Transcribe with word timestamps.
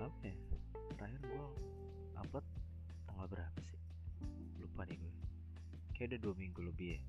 lama 0.00 0.22
ya? 0.24 0.34
Terakhir 0.96 1.20
gue 1.20 1.46
upload 2.16 2.46
tanggal 3.04 3.26
berapa 3.28 3.58
sih? 3.60 3.80
Lupa 4.60 4.88
deh 4.88 4.96
gue 4.96 5.12
kayak 6.00 6.16
udah 6.16 6.20
dua 6.24 6.34
minggu 6.40 6.60
lebih 6.64 6.88
ya. 6.96 7.00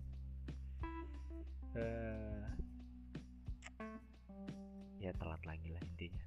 Uh, 1.71 2.43
ya 4.99 5.15
telat 5.15 5.39
lagi 5.47 5.71
lah 5.71 5.79
intinya. 5.87 6.25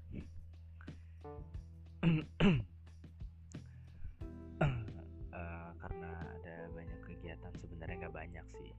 Uh, 5.37 5.71
karena 5.77 6.11
ada 6.41 6.55
banyak 6.73 7.01
kegiatan 7.05 7.53
sebenarnya 7.61 8.09
nggak 8.09 8.17
banyak 8.17 8.47
sih 8.57 8.73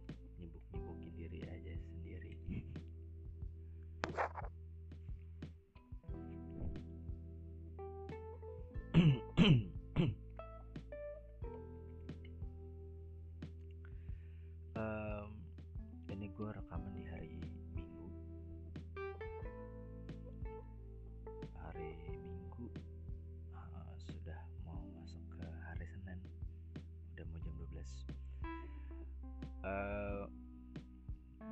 mau 29.66 30.30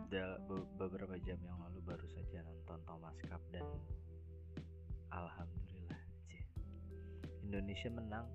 jam 0.09 0.37
12 0.45 0.53
uh, 0.53 0.71
beberapa 0.77 1.15
jam 1.25 1.39
yang 1.41 1.57
lalu 1.57 1.81
baru 1.81 2.07
saja 2.09 2.45
nonton 2.45 2.79
Thomas 2.85 3.17
Cup 3.25 3.41
dan 3.49 3.65
Alhamdulillah 5.13 6.01
sih 6.29 6.41
Indonesia 7.45 7.89
menang 7.89 8.25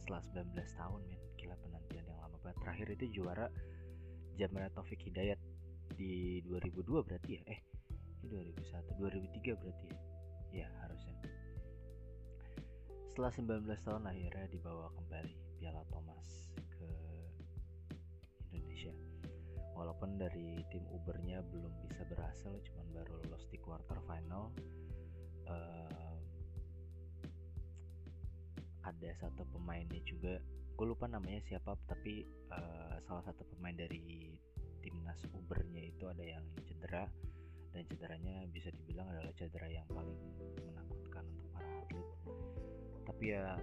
setelah 0.00 0.44
19 0.44 0.80
tahun 0.80 1.00
men. 1.06 1.20
Gila 1.38 1.56
penantian 1.60 2.04
yang 2.04 2.18
lama 2.20 2.36
banget. 2.42 2.58
Terakhir 2.64 2.86
itu 2.98 3.04
juara 3.20 3.46
Jamra 4.36 4.68
Taufik 4.72 5.00
Hidayat 5.06 5.38
di 5.94 6.40
2002 6.48 7.06
berarti 7.06 7.38
ya? 7.38 7.42
Eh 7.46 7.60
ini 8.20 8.26
2001 8.28 8.98
2003 8.98 9.60
berarti 9.60 9.84
ya? 9.86 9.98
Ya 10.50 10.68
harusnya. 10.82 11.16
Setelah 13.12 13.32
19 13.32 13.86
tahun 13.86 14.02
akhirnya 14.08 14.46
dibawa 14.50 14.90
kembali 14.98 15.34
Piala 15.60 15.84
Thomas 15.88 16.49
walaupun 19.80 20.20
dari 20.20 20.60
tim 20.68 20.84
Ubernya 20.92 21.40
belum 21.40 21.72
bisa 21.88 22.04
berhasil 22.04 22.52
cuman 22.68 22.86
baru 22.92 23.24
lolos 23.24 23.48
di 23.48 23.56
quarter 23.56 23.96
final 24.04 24.52
uh, 25.48 26.16
ada 28.84 29.10
satu 29.16 29.48
pemainnya 29.56 30.00
juga. 30.04 30.36
Gue 30.76 30.86
lupa 30.92 31.08
namanya 31.08 31.40
siapa 31.44 31.76
tapi 31.88 32.28
uh, 32.52 33.00
salah 33.08 33.24
satu 33.24 33.44
pemain 33.56 33.76
dari 33.76 34.36
timnas 34.84 35.20
Ubernya 35.32 35.88
itu 35.88 36.04
ada 36.08 36.24
yang 36.24 36.44
cedera. 36.68 37.08
Dan 37.70 37.86
cederanya 37.86 38.42
bisa 38.50 38.66
dibilang 38.74 39.06
adalah 39.14 39.30
cedera 39.38 39.70
yang 39.70 39.86
paling 39.94 40.18
menakutkan 40.58 41.22
untuk 41.22 41.48
para 41.54 41.70
atlet. 41.86 42.08
Tapi 43.06 43.24
ya 43.30 43.54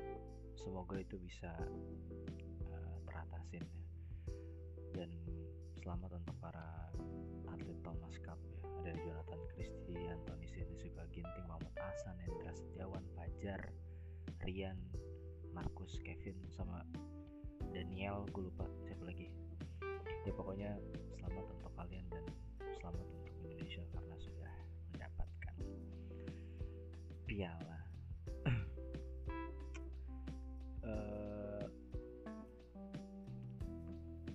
semoga 0.56 0.95
itu 0.95 1.19
bisa 1.19 1.51
uh, 2.72 2.97
teratasin 3.03 3.67
ya. 3.67 3.83
Dan 4.95 5.09
selamat 5.87 6.19
untuk 6.19 6.35
para 6.43 6.91
atlet 7.47 7.79
Thomas 7.79 8.19
Cup 8.19 8.35
ya. 8.43 8.59
Ada 8.83 8.91
Jonathan 9.07 9.39
Christian, 9.55 10.19
Tony 10.27 10.43
juga 10.83 11.07
Ginting, 11.15 11.47
Muhammad 11.47 11.71
Hasan, 11.79 12.19
Hendra 12.27 12.51
Setiawan, 12.51 13.07
Fajar, 13.15 13.71
Rian, 14.43 14.75
Markus, 15.55 15.95
Kevin 16.03 16.35
sama 16.51 16.83
Daniel 17.71 18.27
gue 18.35 18.51
lupa 18.51 18.67
siapa 18.83 19.07
lagi. 19.07 19.31
Ya 20.27 20.35
pokoknya 20.35 20.75
selamat 21.15 21.55
untuk 21.55 21.71
kalian 21.79 22.03
dan 22.11 22.23
selamat 22.83 23.07
untuk 23.07 23.23
Indonesia 23.47 23.83
karena 23.95 24.15
sudah 24.19 24.53
mendapatkan 24.91 25.55
piala 27.31 27.76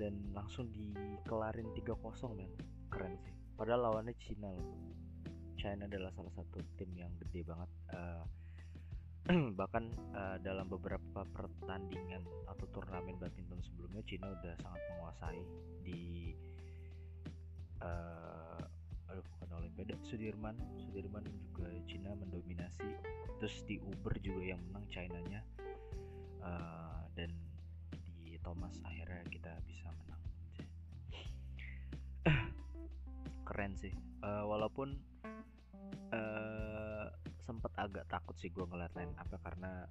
dan 0.02 0.34
langsung 0.34 0.66
dikelarin 0.74 1.70
3-0 1.78 2.34
men. 2.34 2.50
Keren 2.90 3.14
sih. 3.22 3.34
Padahal 3.54 3.86
lawannya 3.86 4.18
Cina 4.18 4.50
loh. 4.50 4.66
China 5.54 5.86
adalah 5.86 6.10
salah 6.10 6.34
satu 6.34 6.58
tim 6.74 6.90
yang 6.98 7.14
gede 7.22 7.46
banget 7.46 7.70
uh, 7.94 8.26
bahkan 9.58 9.94
uh, 10.10 10.34
dalam 10.42 10.66
beberapa 10.66 11.22
pertandingan 11.30 12.26
atau 12.50 12.66
turnamen 12.74 13.14
badminton 13.14 13.62
sebelumnya 13.62 14.02
Cina 14.02 14.26
udah 14.34 14.58
sangat 14.58 14.82
menguasai 14.90 15.42
di 15.86 16.34
uh, 17.78 18.58
aduh 19.06 19.22
bukan 19.38 19.62
Olimpiade 19.62 19.94
Sudirman. 20.02 20.58
Sudirman 20.82 21.22
juga 21.30 21.70
Cina 21.86 22.10
mendominasi. 22.18 22.90
Terus 23.38 23.62
di 23.62 23.78
Uber 23.78 24.18
juga 24.18 24.42
yang 24.56 24.60
menang 24.66 24.86
China-nya. 24.90 25.46
Uh, 26.42 27.06
dan 27.14 27.30
Thomas 28.42 28.74
akhirnya 28.82 29.22
kita 29.30 29.52
bisa 29.64 29.88
menang. 29.94 30.22
Keren 33.48 33.72
sih. 33.78 33.94
Uh, 34.22 34.46
walaupun 34.46 34.98
uh, 36.14 37.06
sempet 37.42 37.72
agak 37.74 38.06
takut 38.06 38.36
sih 38.38 38.50
gue 38.50 38.62
ngeliat 38.62 38.94
line 38.94 39.14
apa 39.18 39.34
karena 39.42 39.86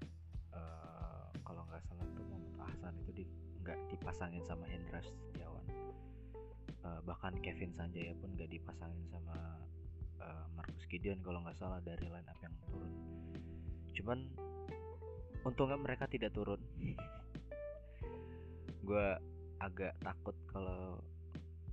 uh, 0.55 1.27
kalau 1.43 1.67
nggak 1.67 1.83
salah 1.83 2.07
tuh 2.15 2.23
Muhammad 2.27 2.71
Ahsan 2.71 2.93
itu 3.03 3.11
di 3.11 3.25
nggak 3.61 3.77
dipasangin 3.91 4.43
sama 4.47 4.65
Hendra 4.67 5.03
Setiawan. 5.03 5.65
Uh, 6.81 6.99
bahkan 7.05 7.35
Kevin 7.43 7.75
Sanjaya 7.75 8.15
pun 8.17 8.33
nggak 8.33 8.49
dipasangin 8.49 9.05
sama 9.11 9.37
uh, 10.23 10.45
Marcus 10.55 10.87
Gideon 10.89 11.19
kalau 11.21 11.43
nggak 11.43 11.59
salah 11.59 11.79
dari 11.83 12.07
line 12.07 12.27
up 12.27 12.39
yang 12.41 12.55
turun. 12.65 12.91
Cuman 13.93 14.19
untungnya 15.41 15.77
mereka 15.77 16.05
tidak 16.05 16.33
turun 16.33 16.61
gue 18.91 19.07
agak 19.63 19.95
takut 20.03 20.35
kalau 20.51 20.99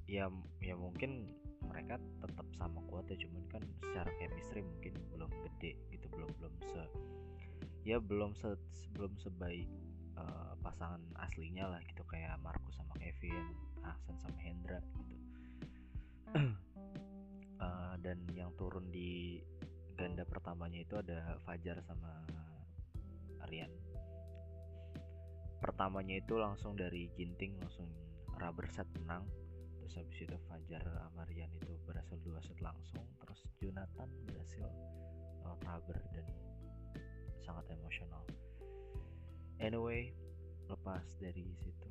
ya 0.06 0.30
ya 0.62 0.78
mungkin 0.78 1.34
mereka 1.66 1.98
tetap 2.22 2.46
sama 2.54 2.78
kuatnya 2.86 3.18
cuman 3.26 3.42
kan 3.50 3.62
secara 3.82 4.06
chemistry 4.22 4.62
mungkin 4.62 4.94
belum 5.10 5.26
gede 5.50 5.74
gitu 5.90 6.06
belum 6.14 6.30
belum 6.38 6.54
se 6.62 6.82
ya 7.82 7.98
belum 7.98 8.38
se 8.38 8.54
belum 8.94 9.18
sebaik 9.18 9.66
uh, 10.14 10.54
pasangan 10.62 11.02
aslinya 11.26 11.66
lah 11.66 11.82
gitu 11.90 12.06
kayak 12.06 12.38
Markus 12.38 12.78
sama 12.78 12.94
Kevin, 13.02 13.50
Hasan 13.82 14.14
sama 14.22 14.38
Hendra 14.38 14.78
gitu. 14.78 15.14
uh, 17.58 17.94
dan 18.06 18.22
yang 18.30 18.54
turun 18.54 18.94
di 18.94 19.42
ganda 19.98 20.22
pertamanya 20.22 20.86
itu 20.86 20.94
ada 20.94 21.34
Fajar 21.42 21.82
sama 21.82 22.22
Aryan. 23.42 23.87
Pertamanya 25.58 26.18
itu 26.22 26.38
langsung 26.38 26.78
dari 26.78 27.10
Ginting 27.18 27.58
langsung 27.58 27.90
rubber 28.38 28.66
set 28.70 28.86
menang. 28.98 29.26
Terus 29.82 29.94
habis 29.98 30.18
itu 30.22 30.36
Fajar 30.46 30.84
Amarian 31.12 31.50
itu 31.58 31.74
berhasil 31.82 32.16
dua 32.22 32.38
set 32.42 32.58
langsung. 32.62 33.04
Terus 33.18 33.40
Jonathan 33.58 34.08
berhasil 34.26 34.68
uh, 35.42 35.56
rubber 35.66 35.98
dan 36.14 36.26
sangat 37.42 37.66
emosional. 37.74 38.22
Anyway 39.58 40.14
lepas 40.68 41.16
dari 41.16 41.48
situ 41.64 41.88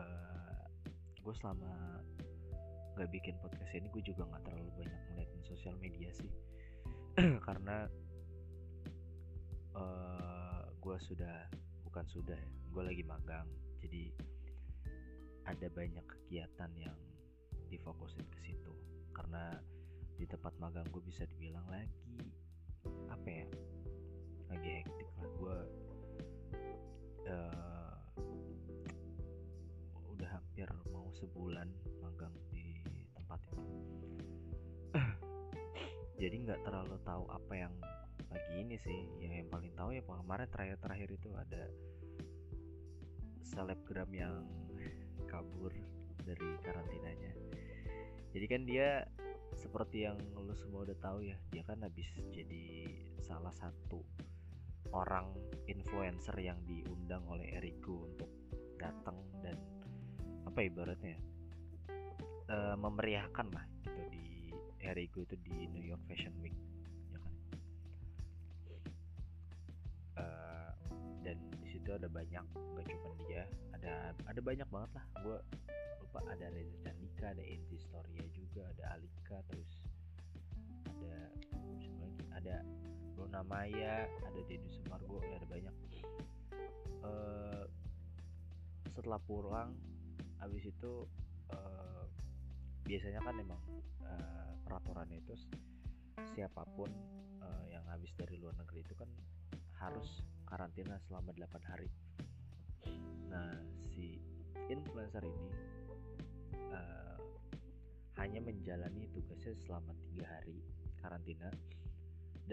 uh, 0.00 0.64
gue 1.20 1.34
selama 1.36 2.00
gak 2.96 3.08
bikin 3.12 3.36
podcast 3.40 3.72
ini 3.72 3.88
gue 3.88 4.04
juga 4.04 4.28
nggak 4.28 4.42
terlalu 4.48 4.68
banyak 4.84 5.00
ngeliatin 5.12 5.42
sosial 5.44 5.76
media 5.80 6.10
sih. 6.12 6.32
Karena 7.46 7.88
uh, 9.76 10.64
gue 10.76 10.96
sudah 11.00 11.48
bukan 11.84 12.04
sudah 12.08 12.36
ya 12.36 12.61
gue 12.72 12.84
lagi 12.88 13.04
magang 13.04 13.44
jadi 13.84 14.08
ada 15.44 15.68
banyak 15.76 16.04
kegiatan 16.08 16.70
yang 16.80 16.96
difokusin 17.68 18.24
ke 18.32 18.38
situ. 18.48 18.72
Karena 19.12 19.52
di 20.16 20.24
tempat 20.24 20.56
magang 20.56 20.88
gue 20.88 21.02
bisa 21.04 21.28
dibilang 21.28 21.66
lagi 21.68 22.32
apa 23.12 23.28
ya 23.28 23.48
lagi 24.48 24.68
hektik 24.80 25.08
lah. 25.20 25.28
Gue 25.36 25.58
uh, 27.28 27.96
udah 30.16 30.28
hampir 30.32 30.68
mau 30.88 31.12
sebulan 31.12 31.68
magang 32.00 32.32
di 32.48 32.80
tempat 33.12 33.40
itu. 33.52 33.60
Jadi 36.22 36.36
nggak 36.48 36.64
terlalu 36.64 36.96
tahu 37.04 37.28
apa 37.28 37.52
yang 37.52 37.74
lagi 38.32 38.52
ini 38.56 38.80
sih. 38.80 39.00
Ya 39.20 39.28
yang 39.44 39.52
paling 39.52 39.76
tahu 39.76 39.92
ya 39.92 40.00
kemarin 40.00 40.48
terakhir-terakhir 40.48 41.08
itu 41.20 41.28
ada 41.36 41.68
selebgram 43.52 44.08
yang 44.16 44.48
kabur 45.28 45.72
dari 46.24 46.48
karantinanya. 46.64 47.32
Jadi 48.32 48.46
kan 48.48 48.62
dia 48.64 49.04
seperti 49.52 50.08
yang 50.08 50.16
lu 50.32 50.56
semua 50.56 50.88
udah 50.88 50.96
tahu 50.96 51.28
ya 51.28 51.36
dia 51.52 51.60
kan 51.68 51.84
habis 51.84 52.08
jadi 52.32 52.88
salah 53.20 53.52
satu 53.52 54.00
orang 54.96 55.28
influencer 55.68 56.32
yang 56.40 56.56
diundang 56.64 57.24
oleh 57.28 57.60
Eriko 57.60 58.08
untuk 58.08 58.32
datang 58.80 59.20
dan 59.44 59.56
apa 60.48 60.58
ibaratnya 60.64 61.20
e, 62.48 62.56
memeriahkan 62.80 63.48
lah 63.52 63.64
gitu 63.84 64.00
di 64.08 64.26
Eriko 64.80 65.22
itu 65.22 65.36
di 65.40 65.68
New 65.68 65.84
York 65.84 66.02
Fashion 66.08 66.32
Week 66.40 66.56
situ 71.82 71.98
ada 71.98 72.06
banyak 72.06 72.46
gak 72.78 72.86
cuma 72.94 73.10
dia 73.26 73.42
ada 73.74 74.14
ada 74.30 74.38
banyak 74.38 74.68
banget 74.70 74.90
lah. 74.94 75.04
Gue 75.18 75.38
lupa 75.98 76.22
ada 76.30 76.46
Reza 76.54 76.78
Candika 76.78 77.34
ada 77.34 77.42
Enzi 77.42 77.74
Storia 77.82 78.22
juga 78.30 78.70
ada 78.70 78.94
Alika 78.94 79.42
terus 79.50 79.90
ada 80.86 81.26
lagi? 81.58 81.90
Ada 82.38 82.62
Luna 83.18 83.42
Maya 83.42 84.06
ada 84.06 84.40
Denny 84.46 84.70
Sumargo 84.70 85.18
ya 85.26 85.42
ada 85.42 85.48
banyak. 85.50 85.74
Uh, 87.02 87.66
setelah 88.94 89.18
pulang 89.26 89.74
habis 90.38 90.62
itu 90.62 91.10
uh, 91.50 92.06
biasanya 92.86 93.18
kan 93.26 93.34
emang 93.42 93.58
uh, 94.06 94.54
peraturannya 94.62 95.18
itu 95.18 95.34
siapa 96.30 96.62
pun 96.78 96.94
uh, 97.42 97.66
yang 97.66 97.82
habis 97.90 98.14
dari 98.14 98.38
luar 98.38 98.54
negeri 98.54 98.86
itu 98.86 98.94
kan 98.94 99.10
harus 99.82 100.22
karantina 100.52 101.00
selama 101.08 101.32
8 101.32 101.48
hari. 101.64 101.88
Nah 103.32 103.56
si 103.88 104.20
influencer 104.68 105.24
ini 105.24 105.48
uh, 106.68 107.16
hanya 108.20 108.44
menjalani 108.44 109.08
tugasnya 109.16 109.56
selama 109.64 109.96
tiga 110.04 110.28
hari 110.28 110.60
karantina 111.00 111.48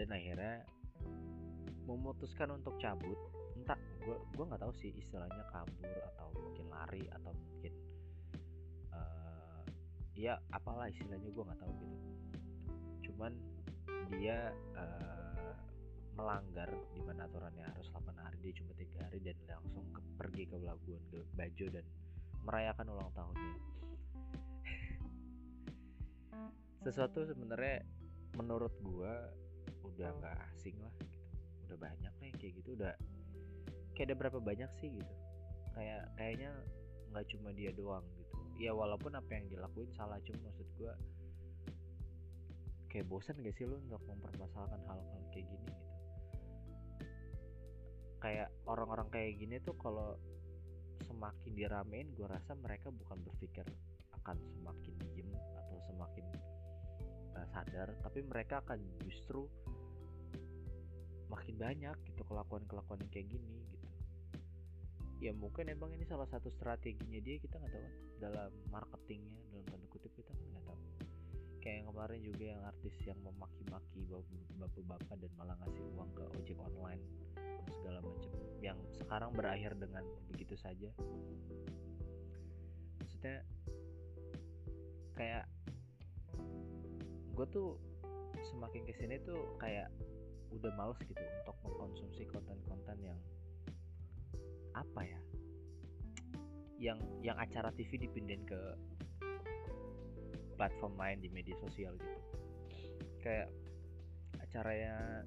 dan 0.00 0.08
akhirnya 0.16 0.64
memutuskan 1.84 2.56
untuk 2.56 2.80
cabut. 2.80 3.20
Entah 3.60 3.76
gue 4.00 4.16
gue 4.16 4.44
nggak 4.48 4.64
tahu 4.64 4.72
sih 4.80 4.96
istilahnya 4.96 5.44
kabur 5.52 5.92
atau 6.16 6.32
mungkin 6.32 6.66
lari 6.72 7.04
atau 7.12 7.36
mungkin 7.36 7.72
uh, 8.96 9.60
ya 10.16 10.40
apalah 10.56 10.88
istilahnya 10.88 11.28
gue 11.28 11.44
nggak 11.44 11.60
tahu 11.60 11.72
gitu. 11.84 11.98
Cuman 13.12 13.36
dia 14.16 14.56
uh, 14.72 15.19
melanggar 16.20 16.68
di 16.92 17.00
mana 17.00 17.24
aturannya 17.24 17.64
harus 17.64 17.88
8 17.96 18.12
hari 18.12 18.36
dia 18.44 18.52
cuma 18.60 18.76
tiga 18.76 19.08
hari 19.08 19.24
dan 19.24 19.36
langsung 19.48 19.88
ke, 19.88 20.00
pergi 20.20 20.44
ke 20.44 20.56
pelabuhan 20.60 21.00
ke 21.08 21.18
Bajo 21.32 21.66
dan 21.72 21.84
merayakan 22.44 22.86
ulang 22.92 23.08
tahunnya. 23.16 23.52
Sesuatu 26.84 27.24
sebenarnya 27.24 27.88
menurut 28.36 28.76
gua 28.84 29.32
udah 29.80 30.12
nggak 30.20 30.36
asing 30.52 30.76
lah 30.84 30.92
gitu. 31.00 31.16
Udah 31.64 31.78
banyak 31.80 32.12
nih 32.20 32.32
kayak 32.36 32.52
gitu 32.60 32.76
udah 32.76 32.92
kayak 33.96 34.12
ada 34.12 34.16
berapa 34.20 34.38
banyak 34.44 34.68
sih 34.76 34.92
gitu. 34.92 35.14
Kayak 35.72 36.04
kayaknya 36.20 36.52
nggak 37.16 37.24
cuma 37.32 37.48
dia 37.56 37.72
doang 37.72 38.04
gitu. 38.20 38.36
Ya 38.60 38.76
walaupun 38.76 39.16
apa 39.16 39.32
yang 39.32 39.48
dilakuin 39.48 39.88
salah 39.96 40.20
cuma 40.20 40.52
maksud 40.52 40.68
gua 40.76 40.92
kayak 42.92 43.06
bosan 43.08 43.38
gak 43.40 43.54
sih 43.54 43.64
lu 43.64 43.78
untuk 43.78 44.02
mempermasalahkan 44.02 44.82
hal-hal 44.82 45.22
kayak 45.30 45.46
gini 45.46 45.70
gitu 45.70 45.89
kayak 48.20 48.48
orang-orang 48.68 49.08
kayak 49.08 49.40
gini 49.40 49.56
tuh 49.64 49.74
kalau 49.80 50.20
semakin 51.08 51.52
diramein 51.56 52.08
gue 52.12 52.28
rasa 52.28 52.52
mereka 52.54 52.92
bukan 52.92 53.18
berpikir 53.24 53.64
akan 54.20 54.36
semakin 54.56 54.94
diem 55.16 55.32
atau 55.32 55.76
semakin 55.88 56.24
uh, 57.34 57.46
sadar 57.56 57.96
tapi 58.04 58.20
mereka 58.20 58.60
akan 58.60 58.78
justru 59.08 59.48
makin 61.32 61.56
banyak 61.56 61.96
gitu 62.10 62.22
kelakuan-kelakuan 62.26 63.00
kayak 63.08 63.30
gini 63.30 63.64
gitu. 63.72 63.88
Ya 65.20 65.32
mungkin 65.36 65.68
emang 65.68 65.92
ini 65.94 66.04
salah 66.04 66.26
satu 66.28 66.50
strateginya 66.52 67.20
dia 67.22 67.38
kita 67.38 67.56
nggak 67.56 67.72
tahu 67.72 67.82
kan 67.84 67.94
dalam 68.20 68.50
marketingnya 68.68 69.40
dalam 69.68 69.79
kayak 71.70 71.86
yang 71.86 71.90
kemarin 71.94 72.20
juga 72.26 72.44
yang 72.50 72.62
artis 72.66 72.94
yang 73.06 73.18
memaki-maki 73.22 74.02
bapak-bapak 74.58 75.22
dan 75.22 75.30
malah 75.38 75.54
ngasih 75.62 75.86
uang 75.94 76.10
ke 76.18 76.24
ojek 76.34 76.58
online 76.58 76.98
segala 77.70 78.02
macam 78.02 78.32
yang 78.58 78.74
sekarang 78.98 79.30
berakhir 79.30 79.78
dengan 79.78 80.02
begitu 80.34 80.58
saja. 80.58 80.90
Maksudnya 82.98 83.46
kayak 85.14 85.46
gue 87.38 87.46
tuh 87.54 87.78
semakin 88.50 88.82
ke 88.90 88.92
sini 88.98 89.22
tuh 89.22 89.54
kayak 89.62 89.94
udah 90.50 90.74
males 90.74 90.98
gitu 91.06 91.22
untuk 91.22 91.54
mengkonsumsi 91.62 92.26
konten-konten 92.34 92.98
yang 92.98 93.20
apa 94.74 95.06
ya? 95.06 95.20
Yang 96.82 96.98
yang 97.22 97.38
acara 97.38 97.70
TV 97.78 98.10
dipindahin 98.10 98.42
ke 98.42 98.58
platform 100.60 101.00
lain 101.00 101.24
di 101.24 101.32
media 101.32 101.56
sosial 101.64 101.96
gitu. 101.96 102.20
Kayak 103.24 103.48
acaranya 104.44 105.24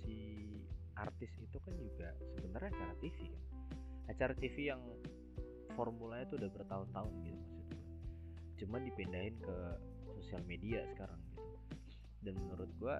si 0.00 0.48
artis 0.96 1.28
itu 1.36 1.56
kan 1.60 1.76
juga 1.76 2.16
sebenarnya 2.40 2.72
acara 2.72 2.94
TV 3.04 3.28
kan. 3.28 3.44
Acara 4.08 4.32
TV 4.32 4.72
yang 4.72 4.80
formulanya 5.76 6.24
tuh 6.32 6.40
udah 6.40 6.50
bertahun-tahun 6.56 7.12
gitu 7.28 7.40
maksudnya. 7.44 7.82
Cuma 8.64 8.76
dipindahin 8.80 9.36
ke 9.36 9.56
sosial 10.16 10.40
media 10.48 10.80
sekarang 10.96 11.20
gitu. 11.28 11.44
Dan 12.24 12.40
menurut 12.40 12.72
gue 12.80 12.96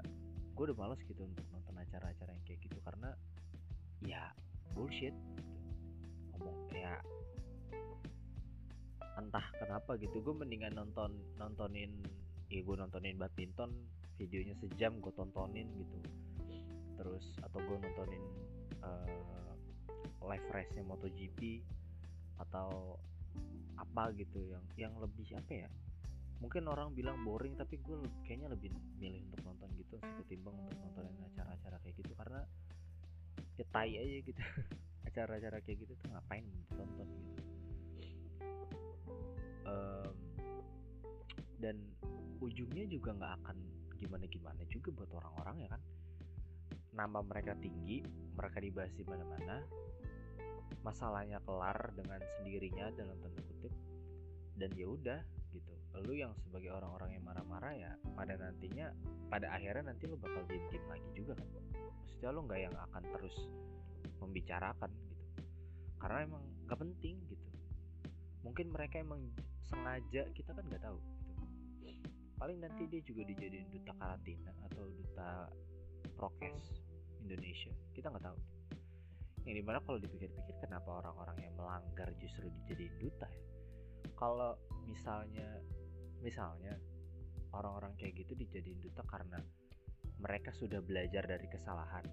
gue 0.52 0.64
udah 0.68 0.76
males 0.76 1.00
gitu 1.00 1.24
untuk 1.24 1.48
nonton 1.48 1.80
acara-acara 1.80 2.30
yang 2.36 2.44
kayak 2.44 2.60
gitu 2.60 2.78
karena 2.84 3.16
ya 4.04 4.30
bullshit 4.76 5.16
gitu. 5.16 5.42
ngomong 6.36 6.68
ya 6.76 7.00
entah 9.14 9.46
kenapa 9.58 9.94
gitu 9.98 10.18
gue 10.18 10.34
mendingan 10.34 10.74
nonton 10.74 11.14
nontonin 11.38 11.90
ya 12.50 12.60
gue 12.60 12.76
nontonin 12.76 13.14
badminton 13.14 13.70
videonya 14.18 14.54
sejam 14.58 14.98
gue 15.02 15.12
tontonin 15.14 15.66
gitu. 15.74 15.98
Terus 16.94 17.24
atau 17.42 17.58
gue 17.62 17.76
nontonin 17.78 18.22
uh, 18.82 19.54
live 20.24 20.48
race 20.54 20.72
nya 20.74 20.86
MotoGP 20.86 21.62
atau 22.38 22.98
apa 23.74 24.14
gitu 24.14 24.38
yang 24.46 24.64
yang 24.78 24.94
lebih 25.02 25.34
apa 25.34 25.66
ya 25.66 25.68
mungkin 26.38 26.66
orang 26.70 26.94
bilang 26.94 27.18
boring 27.26 27.58
tapi 27.58 27.78
gue 27.82 27.98
kayaknya 28.26 28.50
lebih 28.54 28.70
milih 28.98 29.22
untuk 29.30 29.42
nonton 29.46 29.70
gitu 29.78 29.98
sih 29.98 30.12
ketimbang 30.22 30.54
untuk 30.54 30.78
nontonin 30.78 31.18
acara-acara 31.30 31.78
kayak 31.82 31.94
gitu 31.98 32.12
karena 32.14 32.42
ya 33.54 33.66
tai 33.70 33.94
aja 33.98 34.18
gitu. 34.22 34.42
Acara-acara 35.08 35.62
kayak 35.62 35.78
gitu 35.86 35.92
tuh 35.94 36.08
ngapain 36.10 36.42
ditonton 36.42 37.06
gitu 37.06 37.53
um, 39.64 40.14
dan 41.58 41.76
ujungnya 42.42 42.84
juga 42.88 43.16
nggak 43.16 43.32
akan 43.42 43.56
gimana-gimana 43.96 44.62
juga 44.68 44.92
buat 44.92 45.10
orang-orang 45.16 45.64
ya 45.64 45.68
kan? 45.72 45.82
Nama 46.94 47.18
mereka 47.24 47.58
tinggi 47.58 48.04
mereka 48.34 48.58
dibahas 48.60 48.92
di 48.94 49.04
mana-mana 49.06 49.64
masalahnya 50.84 51.40
kelar 51.48 51.96
dengan 51.96 52.20
sendirinya 52.36 52.92
dalam 52.92 53.16
tanda 53.24 53.40
kutip 53.40 53.72
dan 54.60 54.70
ya 54.76 54.86
udah 54.86 55.20
gitu. 55.54 55.72
Lu 56.04 56.12
yang 56.12 56.34
sebagai 56.42 56.74
orang-orang 56.74 57.16
yang 57.16 57.24
marah-marah 57.24 57.72
ya 57.72 57.90
pada 58.12 58.36
nantinya 58.36 58.92
pada 59.32 59.54
akhirnya 59.54 59.94
nanti 59.94 60.04
lu 60.04 60.20
bakal 60.20 60.44
diem-diem 60.44 60.84
lagi 60.90 61.08
juga 61.16 61.32
kan? 61.38 61.48
Maksudnya 62.04 62.28
lu 62.34 62.40
nggak 62.44 62.60
yang 62.60 62.76
akan 62.76 63.02
terus 63.16 63.36
membicarakan 64.20 64.90
gitu. 64.92 65.24
Karena 65.96 66.18
emang 66.28 66.44
gak 66.68 66.80
penting 66.84 67.16
gitu 67.32 67.43
mungkin 68.44 68.70
mereka 68.70 69.00
emang 69.00 69.24
sengaja 69.64 70.28
kita 70.36 70.52
kan 70.52 70.64
nggak 70.68 70.84
tahu 70.84 71.00
gitu. 71.80 72.04
Paling 72.36 72.60
nanti 72.60 72.84
dia 72.86 73.00
juga 73.00 73.24
dijadiin 73.24 73.72
duta 73.72 73.92
karantina 73.96 74.52
atau 74.70 74.84
duta 74.92 75.48
prokes 76.20 76.84
Indonesia. 77.24 77.72
Kita 77.96 78.12
nggak 78.12 78.24
tahu. 78.28 78.38
Yang 79.48 79.54
di 79.60 79.64
mana 79.64 79.78
kalau 79.84 79.98
dipikir-pikir 80.00 80.56
kenapa 80.60 81.04
orang-orang 81.04 81.36
yang 81.40 81.54
melanggar 81.56 82.08
justru 82.20 82.48
dijadiin 82.62 82.96
duta 83.00 83.28
ya? 83.28 83.44
Kalau 84.14 84.56
misalnya 84.84 85.48
misalnya 86.20 86.76
orang-orang 87.56 87.96
kayak 87.96 88.24
gitu 88.24 88.36
dijadiin 88.36 88.80
duta 88.80 89.00
karena 89.08 89.40
mereka 90.20 90.52
sudah 90.56 90.80
belajar 90.80 91.24
dari 91.28 91.44
kesalahan 91.50 92.06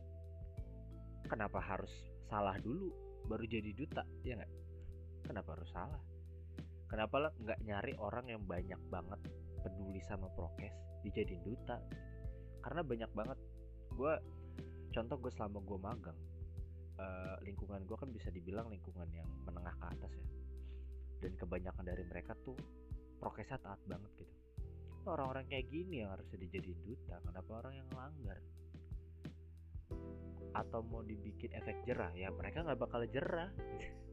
kenapa 1.31 1.63
harus 1.63 1.91
salah 2.27 2.59
dulu 2.59 2.91
baru 3.31 3.47
jadi 3.47 3.71
duta 3.71 4.03
ya 4.27 4.35
nggak? 4.35 4.51
Kenapa 5.23 5.55
harus 5.55 5.69
salah 5.71 6.01
kenapa 6.91 7.15
lah 7.23 7.31
nggak 7.39 7.59
nyari 7.63 7.95
orang 7.95 8.27
yang 8.27 8.43
banyak 8.43 8.81
banget 8.91 9.19
peduli 9.63 10.03
sama 10.03 10.27
prokes 10.35 10.75
dijadiin 11.07 11.39
duta? 11.47 11.79
Karena 12.59 12.83
banyak 12.83 13.11
banget. 13.15 13.39
Gue 13.95 14.13
contoh 14.91 15.15
gue 15.23 15.31
selama 15.31 15.63
gue 15.63 15.79
magang 15.79 16.19
uh, 16.99 17.39
lingkungan 17.47 17.87
gue 17.87 17.95
kan 17.95 18.11
bisa 18.11 18.27
dibilang 18.27 18.67
lingkungan 18.67 19.07
yang 19.15 19.25
menengah 19.47 19.71
ke 19.79 19.85
atas 19.87 20.11
ya. 20.19 20.27
Dan 21.23 21.31
kebanyakan 21.39 21.83
dari 21.87 22.03
mereka 22.03 22.35
tuh 22.43 22.59
prokesnya 23.23 23.55
taat 23.63 23.79
banget 23.87 24.11
gitu. 24.19 24.35
Orang-orang 25.07 25.47
kayak 25.47 25.71
gini 25.71 26.03
yang 26.03 26.11
harusnya 26.13 26.37
dijadiin 26.43 26.81
duta 26.83 27.17
kenapa 27.23 27.65
orang 27.65 27.73
yang 27.79 27.89
langgar 27.95 28.37
atau 30.51 30.83
mau 30.83 30.99
dibikin 31.01 31.55
efek 31.55 31.87
jerah? 31.87 32.11
Ya 32.13 32.27
mereka 32.35 32.67
nggak 32.67 32.77
bakal 32.83 33.07
jerah 33.07 33.49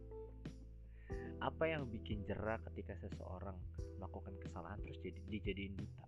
apa 1.39 1.65
yang 1.71 1.87
bikin 1.87 2.27
jerah 2.27 2.59
ketika 2.71 2.99
seseorang 2.99 3.55
melakukan 3.99 4.35
kesalahan 4.43 4.79
terus 4.83 4.99
jadi 5.01 5.21
dijadiin 5.31 5.75
duta? 5.79 6.05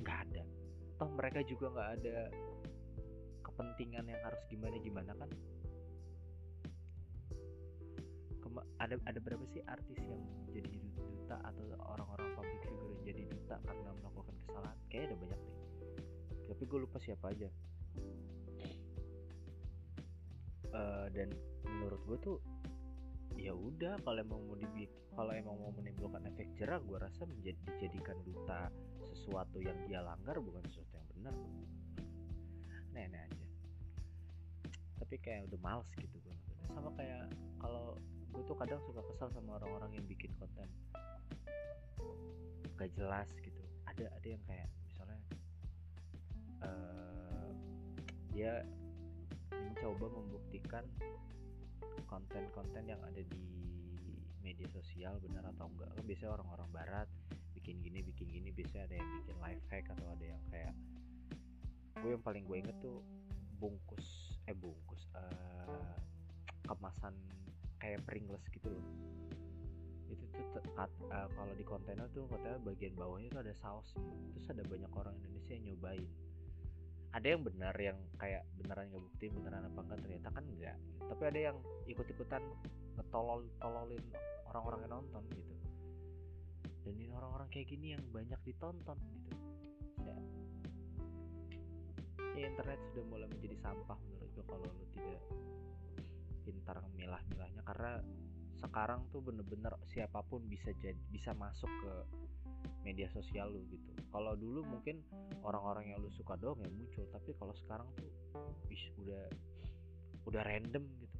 Nggak 0.00 0.18
ada. 0.28 0.42
Toh 0.96 1.10
mereka 1.12 1.40
juga 1.44 1.66
nggak 1.74 1.90
ada 2.00 2.18
kepentingan 3.44 4.04
yang 4.08 4.20
harus 4.24 4.42
gimana 4.48 4.76
gimana 4.80 5.12
kan? 5.14 5.30
Kema 8.40 8.62
ada 8.80 8.94
ada 9.04 9.18
berapa 9.20 9.44
sih 9.52 9.62
artis 9.68 10.00
yang 10.02 10.22
jadi 10.50 10.72
duta 10.96 11.36
atau 11.44 11.64
orang-orang 11.94 12.28
public 12.34 12.60
figure 12.64 12.90
yang 12.90 13.02
jadi 13.04 13.22
duta 13.28 13.56
karena 13.62 13.90
melakukan 14.00 14.34
kesalahan? 14.48 14.78
Kayak 14.88 15.04
ada 15.12 15.16
banyak 15.20 15.40
deh. 15.40 15.56
Tapi 16.48 16.62
gue 16.64 16.78
lupa 16.80 16.98
siapa 16.98 17.26
aja. 17.30 17.48
Uh, 20.74 21.06
dan 21.14 21.30
menurut 21.62 22.02
gue 22.02 22.18
tuh 22.18 22.36
ya 23.38 23.52
udah 23.52 23.98
kalau 24.02 24.18
emang 24.20 24.40
mau 24.46 24.56
dibikin 24.56 24.90
kalau 25.14 25.30
emang 25.30 25.56
mau 25.58 25.70
menimbulkan 25.74 26.26
efek 26.26 26.50
jerah 26.58 26.82
gue 26.82 26.98
rasa 26.98 27.22
menjadi 27.22 27.58
dijadikan 27.70 28.18
duta 28.26 28.70
sesuatu 29.14 29.62
yang 29.62 29.78
dia 29.86 30.02
langgar 30.02 30.38
bukan 30.42 30.62
sesuatu 30.66 30.90
yang 30.98 31.08
benar. 31.14 31.34
Nenek 32.90 33.20
aja. 33.30 33.46
Tapi 35.02 35.14
kayak 35.22 35.46
udah 35.50 35.60
males 35.62 35.90
gitu 35.98 36.16
gue 36.18 36.36
sama 36.74 36.90
kayak 36.98 37.30
kalau 37.62 37.94
gue 38.34 38.42
tuh 38.50 38.56
kadang 38.58 38.82
suka 38.82 39.02
kesal 39.14 39.30
sama 39.30 39.62
orang-orang 39.62 40.02
yang 40.02 40.06
bikin 40.10 40.34
konten. 40.42 40.66
Gak 42.74 42.90
jelas 42.98 43.30
gitu. 43.38 43.62
Ada 43.86 44.10
ada 44.10 44.26
yang 44.26 44.42
kayak 44.50 44.66
misalnya 44.90 45.20
uh, 46.66 47.48
dia 48.34 48.66
mencoba 49.54 50.10
membuktikan 50.10 50.82
konten-konten 52.06 52.84
yang 52.86 53.00
ada 53.02 53.22
di 53.22 53.46
media 54.44 54.68
sosial 54.70 55.16
benar 55.24 55.48
atau 55.56 55.72
enggak. 55.72 55.88
Kan 55.96 56.04
biasanya 56.04 56.32
orang-orang 56.36 56.68
barat 56.70 57.08
bikin 57.56 57.80
gini 57.80 58.04
bikin 58.04 58.28
gini 58.28 58.52
biasanya 58.52 58.84
ada 58.92 58.94
yang 59.00 59.10
bikin 59.22 59.36
life 59.40 59.64
hack 59.72 59.86
atau 59.88 60.06
ada 60.12 60.24
yang 60.24 60.42
kayak 60.52 60.74
gue 62.02 62.10
yang 62.12 62.24
paling 62.26 62.44
gue 62.44 62.56
inget 62.60 62.76
tuh 62.82 63.00
bungkus 63.56 64.36
eh 64.44 64.52
bungkus 64.52 65.08
uh, 65.16 65.96
kemasan 66.68 67.16
kayak 67.80 68.04
Pringles 68.04 68.44
gitu 68.52 68.68
loh. 68.68 68.86
Itu 70.12 70.24
tuh 70.28 70.44
uh, 70.76 71.28
kalau 71.32 71.52
di 71.56 71.64
kontainer 71.64 72.08
tuh 72.12 72.28
katanya 72.28 72.60
bagian 72.60 72.92
bawahnya 72.92 73.32
tuh 73.32 73.42
ada 73.44 73.54
saus 73.56 73.88
terus 74.36 74.46
ada 74.52 74.62
banyak 74.68 74.92
orang 74.92 75.16
Indonesia 75.24 75.52
yang 75.56 75.64
nyobain 75.72 76.04
ada 77.14 77.26
yang 77.30 77.46
benar 77.46 77.74
yang 77.78 77.98
kayak 78.18 78.42
beneran 78.58 78.90
nggak 78.90 79.02
bukti 79.06 79.30
beneran 79.30 79.70
apa 79.70 79.80
enggak 79.86 79.98
ternyata 80.02 80.28
kan 80.34 80.44
enggak 80.50 80.76
tapi 81.06 81.22
ada 81.30 81.40
yang 81.52 81.56
ikut-ikutan 81.86 82.42
ngetolol 82.98 83.46
tololin 83.62 84.02
orang-orang 84.54 84.86
yang 84.86 84.92
nonton 85.02 85.22
gitu. 85.34 85.54
Dan 86.86 86.94
ini 87.00 87.10
orang-orang 87.10 87.48
kayak 87.50 87.66
gini 87.66 87.96
yang 87.96 88.04
banyak 88.14 88.38
ditonton 88.46 88.98
gitu. 89.02 89.32
Ya, 90.04 90.16
ya 92.38 92.46
internet 92.46 92.78
sudah 92.92 93.04
mulai 93.08 93.26
menjadi 93.26 93.56
sampah 93.58 93.98
menurut 93.98 94.30
gue 94.30 94.44
kalau 94.46 94.66
lo 94.68 94.84
tidak 94.94 95.22
pintar 96.44 96.76
milah-milahnya 96.94 97.62
karena 97.64 97.92
sekarang 98.60 99.08
tuh 99.10 99.24
bener-bener 99.24 99.74
siapa 99.88 100.22
pun 100.22 100.44
bisa 100.46 100.70
jadi 100.76 101.00
bisa 101.08 101.32
masuk 101.34 101.68
ke 101.82 101.92
media 102.84 103.08
sosial 103.10 103.48
lu 103.50 103.64
gitu. 103.72 103.90
Kalau 104.12 104.36
dulu 104.36 104.62
mungkin 104.62 105.00
orang-orang 105.40 105.90
yang 105.90 105.98
lu 105.98 106.12
suka 106.12 106.36
doang 106.36 106.60
yang 106.60 106.72
muncul 106.76 107.08
tapi 107.10 107.32
kalau 107.36 107.56
sekarang 107.56 107.88
tuh 107.96 108.12
bis 108.68 108.84
udah 109.00 109.24
udah 110.28 110.42
random 110.44 110.84
gitu. 111.00 111.18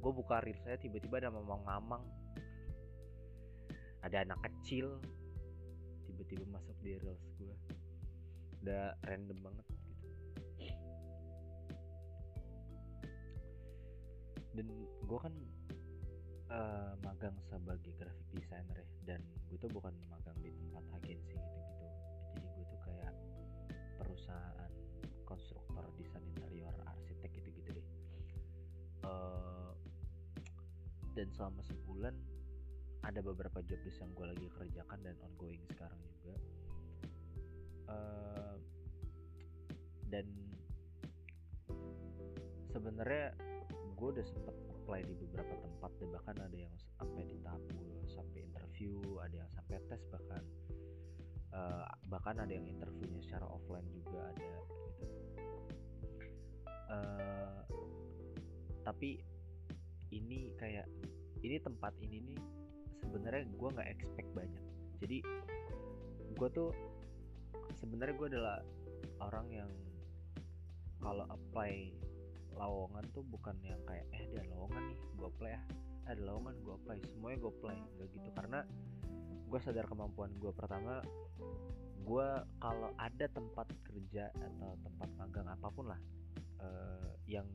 Gue 0.00 0.12
buka 0.12 0.40
reel 0.44 0.58
saya 0.64 0.80
tiba-tiba 0.80 1.20
ada 1.20 1.30
ngomong 1.32 1.66
ngamang 1.68 2.04
ada 4.06 4.22
anak 4.22 4.38
kecil 4.46 5.02
tiba-tiba 6.06 6.46
masuk 6.48 6.76
di 6.80 6.94
reels 7.02 7.24
gue 7.36 7.56
udah 8.62 8.94
random 9.06 9.38
banget 9.42 9.66
gitu. 9.70 9.94
Dan 14.56 14.66
gue 15.04 15.18
kan 15.20 15.34
uh, 16.50 16.92
magang 17.04 17.36
sebagai 17.46 17.92
graphic 17.98 18.26
designer 18.32 18.78
ya 18.80 18.88
dan 19.06 19.20
gue 19.46 19.58
tuh 19.58 19.70
bukan 19.70 19.94
magang 20.10 20.38
di 20.42 20.50
tempat 20.50 20.84
agensi 20.98 21.34
gitu-gitu. 21.34 21.86
Jadi 22.34 22.46
gue 22.50 22.64
tuh 22.66 22.80
kayak 22.82 23.14
perusahaan 23.96 24.72
konstruktor 25.26 25.84
desain 25.98 26.22
interior 26.34 26.74
arsitek 26.86 27.30
gitu-gitu 27.40 27.70
deh. 27.78 27.86
Uh, 29.06 29.72
dan 31.14 31.30
selama 31.32 31.62
sebulan 31.62 32.14
ada 33.06 33.20
beberapa 33.22 33.62
job 33.62 33.78
desk 33.86 34.02
yang 34.02 34.10
gue 34.18 34.26
lagi 34.26 34.46
kerjakan 34.50 34.98
dan 35.06 35.16
ongoing 35.22 35.62
sekarang 35.70 36.00
juga. 36.10 36.36
Uh, 37.86 38.58
dan 40.10 40.26
sebenarnya 42.74 43.30
gue 43.96 44.08
udah 44.12 44.26
sempet 44.28 44.54
apply 44.68 45.00
di 45.08 45.14
beberapa 45.16 45.56
tempat 45.56 45.90
dan 45.96 46.08
bahkan 46.12 46.36
ada 46.36 46.56
yang 46.56 46.74
sampai 47.00 47.22
di 47.24 47.36
tahap 47.40 47.62
sampai 48.12 48.38
interview 48.44 49.18
ada 49.24 49.34
yang 49.40 49.50
sampai 49.56 49.80
tes 49.88 50.02
bahkan 50.12 50.42
uh, 51.56 51.88
bahkan 52.12 52.36
ada 52.36 52.52
yang 52.52 52.68
interviewnya 52.68 53.20
secara 53.24 53.48
offline 53.48 53.88
juga 53.90 54.20
ada 54.30 54.44
gitu. 54.44 54.62
Uh, 56.86 57.60
tapi 58.86 59.18
ini 60.14 60.54
kayak 60.54 60.86
ini 61.42 61.58
tempat 61.58 61.92
ini 61.98 62.22
nih 62.22 62.40
sebenarnya 63.02 63.48
gue 63.50 63.68
nggak 63.74 63.88
expect 63.90 64.30
banyak. 64.36 64.64
Jadi 65.02 65.18
gue 66.36 66.48
tuh 66.52 66.70
sebenarnya 67.80 68.14
gue 68.14 68.28
adalah 68.36 68.58
orang 69.24 69.46
yang 69.50 69.70
kalau 71.00 71.24
apply 71.32 71.90
lowongan 72.56 73.04
tuh 73.12 73.24
bukan 73.28 73.56
yang 73.62 73.80
kayak 73.84 74.08
eh 74.16 74.24
ada 74.32 74.42
lowongan 74.50 74.82
nih 74.88 74.98
gue 75.16 75.30
play 75.36 75.52
eh, 75.54 75.64
ada 76.08 76.20
lowongan 76.24 76.54
gue 76.64 76.76
play 76.86 77.00
semuanya 77.04 77.38
gue 77.44 77.54
play. 77.60 77.78
Nggak 77.96 78.08
gitu 78.16 78.28
karena 78.32 78.58
gue 79.46 79.58
sadar 79.62 79.86
kemampuan 79.86 80.34
gue 80.42 80.50
pertama 80.50 81.04
gue 82.06 82.28
kalau 82.62 82.90
ada 82.98 83.26
tempat 83.30 83.66
kerja 83.86 84.30
atau 84.34 84.78
tempat 84.82 85.08
magang 85.18 85.48
apa 85.50 85.68
pun 85.70 85.90
lah 85.90 86.00
uh, 86.62 87.10
yang 87.26 87.46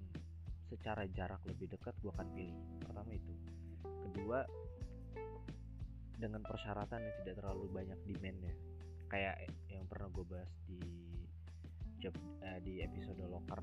secara 0.68 1.08
jarak 1.12 1.40
lebih 1.48 1.72
dekat 1.72 1.96
gue 2.00 2.12
akan 2.12 2.28
pilih. 2.36 2.56
Pertama 2.84 3.12
itu. 3.16 3.34
Kedua 3.84 4.44
dengan 6.20 6.44
persyaratan 6.46 7.00
yang 7.02 7.16
tidak 7.24 7.36
terlalu 7.44 7.66
banyak 7.72 8.00
demandnya. 8.08 8.56
Kayak 9.12 9.52
yang 9.68 9.84
pernah 9.88 10.08
gue 10.12 10.26
bahas 10.28 10.52
di 10.68 10.80
job 12.00 12.16
uh, 12.44 12.60
di 12.64 12.84
episode 12.84 13.20
locker 13.28 13.62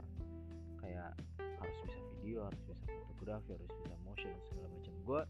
kayak 0.80 1.12
harus 1.58 1.78
bisa 1.84 2.00
video 2.18 2.46
harus 2.46 2.60
bisa 2.66 2.74
fotografi 3.10 3.50
harus 3.54 3.70
bisa 3.82 3.94
motion 4.06 4.34
segala 4.46 4.68
macam. 4.70 4.94
Gue 5.04 5.20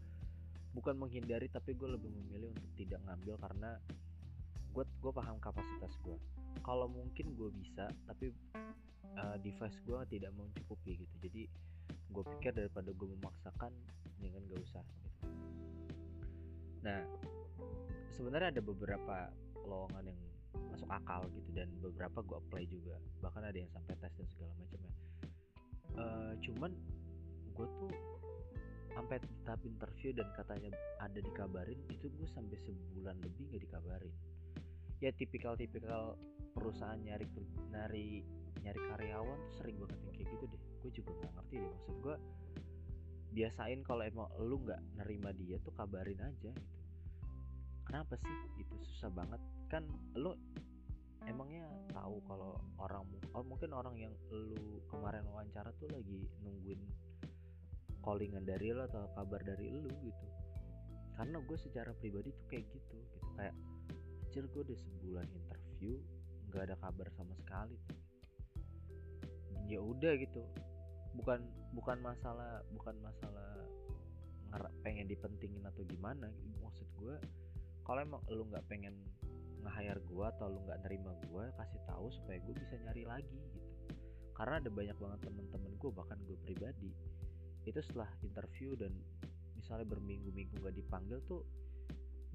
bukan 0.77 0.95
menghindari 1.01 1.47
tapi 1.49 1.73
gue 1.73 1.89
lebih 1.89 2.09
memilih 2.13 2.53
untuk 2.53 2.69
tidak 2.77 3.01
ngambil 3.09 3.35
karena 3.41 3.71
gue 4.69 4.83
gue 4.85 5.11
paham 5.11 5.41
kapasitas 5.41 5.97
gue 6.05 6.17
kalau 6.61 6.85
mungkin 6.85 7.33
gue 7.33 7.49
bisa 7.57 7.89
tapi 8.05 8.29
uh, 9.17 9.37
device 9.41 9.77
gue 9.81 9.99
tidak 10.13 10.31
mencukupi 10.37 11.01
gitu. 11.01 11.15
Jadi 11.25 11.41
gue 12.09 12.23
pikir 12.37 12.53
daripada 12.53 12.89
gue 12.93 13.07
memaksakan 13.17 13.73
dengan 14.21 14.41
gak 14.49 14.61
usah 14.61 14.83
gitu. 14.85 15.09
Nah 16.85 17.01
sebenarnya 18.13 18.53
ada 18.53 18.61
beberapa 18.61 19.15
lowongan 19.65 20.13
yang 20.13 20.19
masuk 20.73 20.89
akal 20.89 21.25
gitu 21.33 21.49
dan 21.53 21.69
beberapa 21.81 22.21
gue 22.21 22.37
apply 22.37 22.63
juga. 22.69 22.95
Bahkan 23.25 23.43
ada 23.45 23.57
yang 23.57 23.69
sampai 23.73 23.97
tes 23.97 24.13
dan 24.17 24.27
segala 24.29 24.53
macam 24.57 24.79
ya 24.85 24.93
uh, 25.99 26.33
cuman 26.39 26.71
gue 27.53 27.67
tuh 27.77 27.91
sampai 28.95 29.21
tahap 29.45 29.61
interview 29.63 30.11
dan 30.15 30.27
katanya 30.35 30.71
ada 30.99 31.19
dikabarin 31.19 31.79
itu 31.91 32.09
gue 32.09 32.27
sampai 32.31 32.57
sebulan 32.59 33.19
lebih 33.21 33.43
nggak 33.51 33.63
dikabarin. 33.67 34.15
Ya 34.99 35.11
tipikal-tipikal 35.15 36.19
perusahaan 36.51 36.99
nyari 36.99 37.23
nyari 37.71 38.23
nyari 38.59 38.81
karyawan 38.91 39.39
tuh 39.47 39.53
sering 39.63 39.79
banget 39.79 39.99
yang 40.03 40.13
kayak 40.15 40.27
gitu 40.35 40.45
deh. 40.51 40.61
Gue 40.83 40.91
juga 40.91 41.11
nggak 41.15 41.31
ngerti 41.37 41.55
deh 41.59 41.69
maksud 41.69 41.95
gue 42.03 42.15
biasain 43.29 43.79
kalau 43.85 44.03
emang 44.03 44.27
lu 44.41 44.57
nggak 44.65 44.81
nerima 44.97 45.29
dia 45.37 45.61
tuh 45.61 45.71
kabarin 45.77 46.19
aja 46.19 46.51
gitu. 46.51 46.77
Kenapa 47.85 48.17
sih? 48.21 48.29
Itu 48.61 48.75
susah 48.93 49.09
banget. 49.13 49.41
Kan 49.65 49.85
lu 50.13 50.37
emangnya 51.27 51.67
tahu 51.91 52.23
kalau 52.27 52.55
orang 52.79 53.03
oh 53.35 53.43
mungkin 53.43 53.75
orang 53.75 53.95
yang 53.99 54.13
lu 54.31 54.79
kemarin 54.87 55.25
wawancara 55.27 55.73
tuh 55.79 55.91
lagi 55.91 56.29
nungguin 56.43 56.79
callingan 57.99 58.47
dari 58.47 58.71
lo 58.71 58.87
atau 58.87 59.11
kabar 59.15 59.43
dari 59.43 59.67
lu 59.67 59.91
gitu. 59.99 60.27
Karena 61.19 61.43
gue 61.43 61.57
secara 61.59 61.91
pribadi 61.99 62.31
tuh 62.31 62.45
kayak 62.47 62.65
gitu 62.71 62.95
gitu. 62.95 63.17
Kayak 63.35 63.55
anjir 64.23 64.43
gue 64.47 64.61
udah 64.61 64.77
sebulan 64.79 65.27
interview 65.35 65.93
nggak 66.47 66.63
ada 66.71 66.75
kabar 66.79 67.07
sama 67.19 67.35
sekali. 67.35 67.77
Ya 69.67 69.83
udah 69.83 70.15
gitu. 70.15 70.41
Bukan 71.19 71.43
bukan 71.75 71.97
masalah 71.99 72.63
bukan 72.71 72.95
masalah 73.03 73.49
pengen 74.81 75.05
dipentingin 75.05 75.61
atau 75.61 75.85
gimana 75.85 76.25
maksud 76.65 76.87
gue 76.97 77.15
kalau 77.85 78.01
emang 78.01 78.21
lu 78.33 78.49
nggak 78.49 78.65
pengen 78.65 78.97
nge-hire 79.63 80.01
gue 80.03 80.25
atau 80.37 80.47
lu 80.47 80.59
nggak 80.65 80.79
nerima 80.87 81.11
gue 81.27 81.43
kasih 81.59 81.79
tahu 81.87 82.07
supaya 82.11 82.37
gue 82.39 82.55
bisa 82.55 82.75
nyari 82.79 83.03
lagi 83.03 83.39
gitu. 83.39 83.59
Karena 84.35 84.63
ada 84.63 84.69
banyak 84.71 84.97
banget 84.97 85.19
temen-temen 85.27 85.71
gue 85.75 85.91
bahkan 85.91 86.19
gue 86.23 86.37
pribadi 86.39 86.91
itu 87.67 87.79
setelah 87.83 88.09
interview 88.23 88.73
dan 88.79 88.95
misalnya 89.53 89.85
berminggu-minggu 89.85 90.57
gak 90.63 90.73
dipanggil 90.73 91.19
tuh 91.27 91.43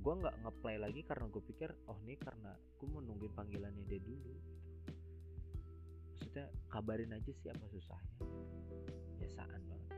gue 0.05 0.15
nggak 0.21 0.37
ngeplay 0.45 0.77
lagi 0.77 1.01
karena 1.01 1.33
gue 1.33 1.43
pikir 1.49 1.73
oh 1.89 1.97
nih 2.05 2.21
karena 2.21 2.53
gue 2.77 2.87
mau 2.87 3.01
nungguin 3.01 3.33
panggilannya 3.33 3.89
dia 3.89 3.97
dulu 4.05 4.37
gitu. 4.37 4.53
maksudnya 6.13 6.47
kabarin 6.69 7.13
aja 7.17 7.33
sih 7.33 7.49
apa 7.49 7.65
susahnya. 7.73 8.17
Biasaan 9.17 9.63
banget. 9.65 9.91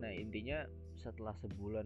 Nah 0.00 0.10
intinya 0.16 0.64
setelah 0.96 1.36
sebulan 1.44 1.84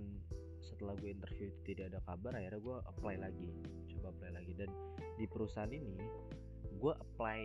setelah 0.75 0.99
gue 0.99 1.15
interview 1.15 1.49
tidak 1.63 1.95
ada 1.95 2.03
kabar 2.03 2.35
akhirnya 2.35 2.59
gue 2.59 2.77
apply 2.91 3.15
lagi. 3.23 3.49
Coba 3.95 4.11
apply 4.11 4.31
lagi. 4.35 4.53
Dan 4.59 4.71
di 5.15 5.25
perusahaan 5.31 5.71
ini 5.71 5.95
gue 6.75 6.93
apply 6.93 7.41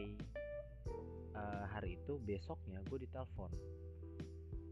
uh, 1.37 1.65
hari 1.69 2.01
itu 2.01 2.17
besoknya 2.25 2.81
gue 2.89 3.05
ditelepon. 3.05 3.53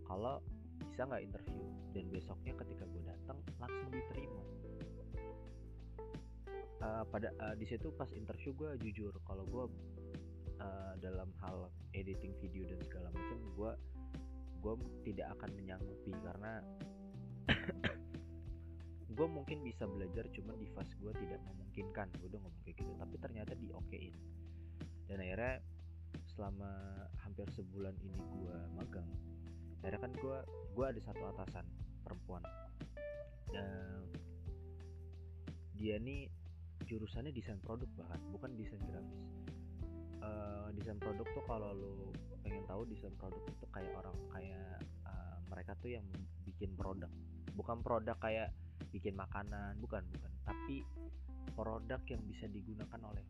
Kalau 0.10 0.42
bisa 0.90 1.06
nggak 1.06 1.22
interview? 1.22 1.62
Dan 1.94 2.10
besoknya 2.10 2.58
ketika 2.58 2.84
gue 2.90 3.04
datang 3.06 3.38
langsung 3.62 3.94
diterima. 3.94 4.44
Uh, 6.78 7.04
pada 7.10 7.34
uh, 7.42 7.54
di 7.58 7.66
situ 7.66 7.90
pas 7.94 8.10
interview 8.14 8.54
gue 8.54 8.70
jujur 8.86 9.10
kalau 9.26 9.46
gue 9.50 9.66
uh, 10.62 10.94
dalam 11.02 11.34
hal 11.42 11.74
editing 11.98 12.38
video 12.38 12.70
dan 12.70 12.78
segala 12.86 13.10
macam 13.14 13.38
gue 13.54 13.72
gue 14.58 14.74
tidak 15.06 15.30
akan 15.38 15.50
menyanggupi. 15.54 16.14
Karena 16.26 16.66
gue 19.18 19.26
mungkin 19.26 19.66
bisa 19.66 19.90
belajar 19.90 20.30
cuma 20.30 20.54
di 20.54 20.70
fase 20.70 20.94
gue 21.02 21.10
tidak 21.18 21.42
memungkinkan. 21.42 22.14
Gue 22.22 22.30
udah 22.30 22.42
ngomong 22.46 22.62
kayak 22.62 22.78
gitu 22.78 22.94
tapi 23.02 23.16
ternyata 23.18 23.58
di 23.58 23.74
okein 23.74 24.14
dan 25.08 25.24
akhirnya 25.24 25.64
selama 26.36 26.72
hampir 27.24 27.48
sebulan 27.56 27.96
ini 28.04 28.20
gue 28.20 28.58
magang 28.76 29.08
akhirnya 29.82 30.02
kan 30.04 30.14
gue 30.14 30.38
gue 30.76 30.86
ada 30.86 31.02
satu 31.02 31.24
atasan 31.34 31.66
perempuan. 32.06 32.44
Dan 33.48 34.04
dia 35.78 35.98
nih 36.02 36.28
jurusannya 36.84 37.32
desain 37.32 37.60
produk 37.64 37.88
bahkan 37.96 38.20
bukan 38.30 38.52
desain 38.60 38.82
grafis. 38.86 39.24
Uh, 40.18 40.68
desain 40.76 41.00
produk 41.00 41.24
tuh 41.32 41.46
kalau 41.46 41.72
lo 41.72 42.12
pengen 42.44 42.66
tahu 42.68 42.84
desain 42.90 43.14
produk 43.16 43.40
itu 43.48 43.66
kayak 43.72 43.94
orang 43.96 44.18
kayak 44.34 44.82
uh, 45.08 45.38
mereka 45.48 45.74
tuh 45.80 45.96
yang 45.96 46.06
bikin 46.44 46.76
produk. 46.76 47.10
Bukan 47.56 47.80
produk 47.80 48.18
kayak 48.20 48.52
bikin 48.98 49.14
makanan 49.14 49.78
bukan 49.78 50.02
bukan. 50.10 50.32
Tapi 50.42 50.82
produk 51.54 52.02
yang 52.10 52.22
bisa 52.26 52.50
digunakan 52.50 53.00
oleh 53.06 53.26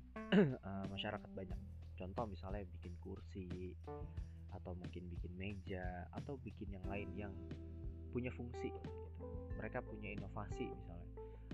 uh, 0.64 0.88
masyarakat 0.96 1.30
banyak. 1.36 1.60
Contoh 2.00 2.26
misalnya 2.32 2.64
bikin 2.80 2.96
kursi 3.04 3.76
atau 4.56 4.72
mungkin 4.74 5.12
bikin 5.12 5.36
meja 5.36 6.08
atau 6.16 6.40
bikin 6.40 6.72
yang 6.72 6.86
lain 6.88 7.10
yang 7.20 7.34
punya 8.16 8.32
fungsi 8.34 8.72
gitu. 8.72 8.92
mereka 9.60 9.84
punya 9.84 10.16
inovasi 10.16 10.72
misalnya. 10.72 11.10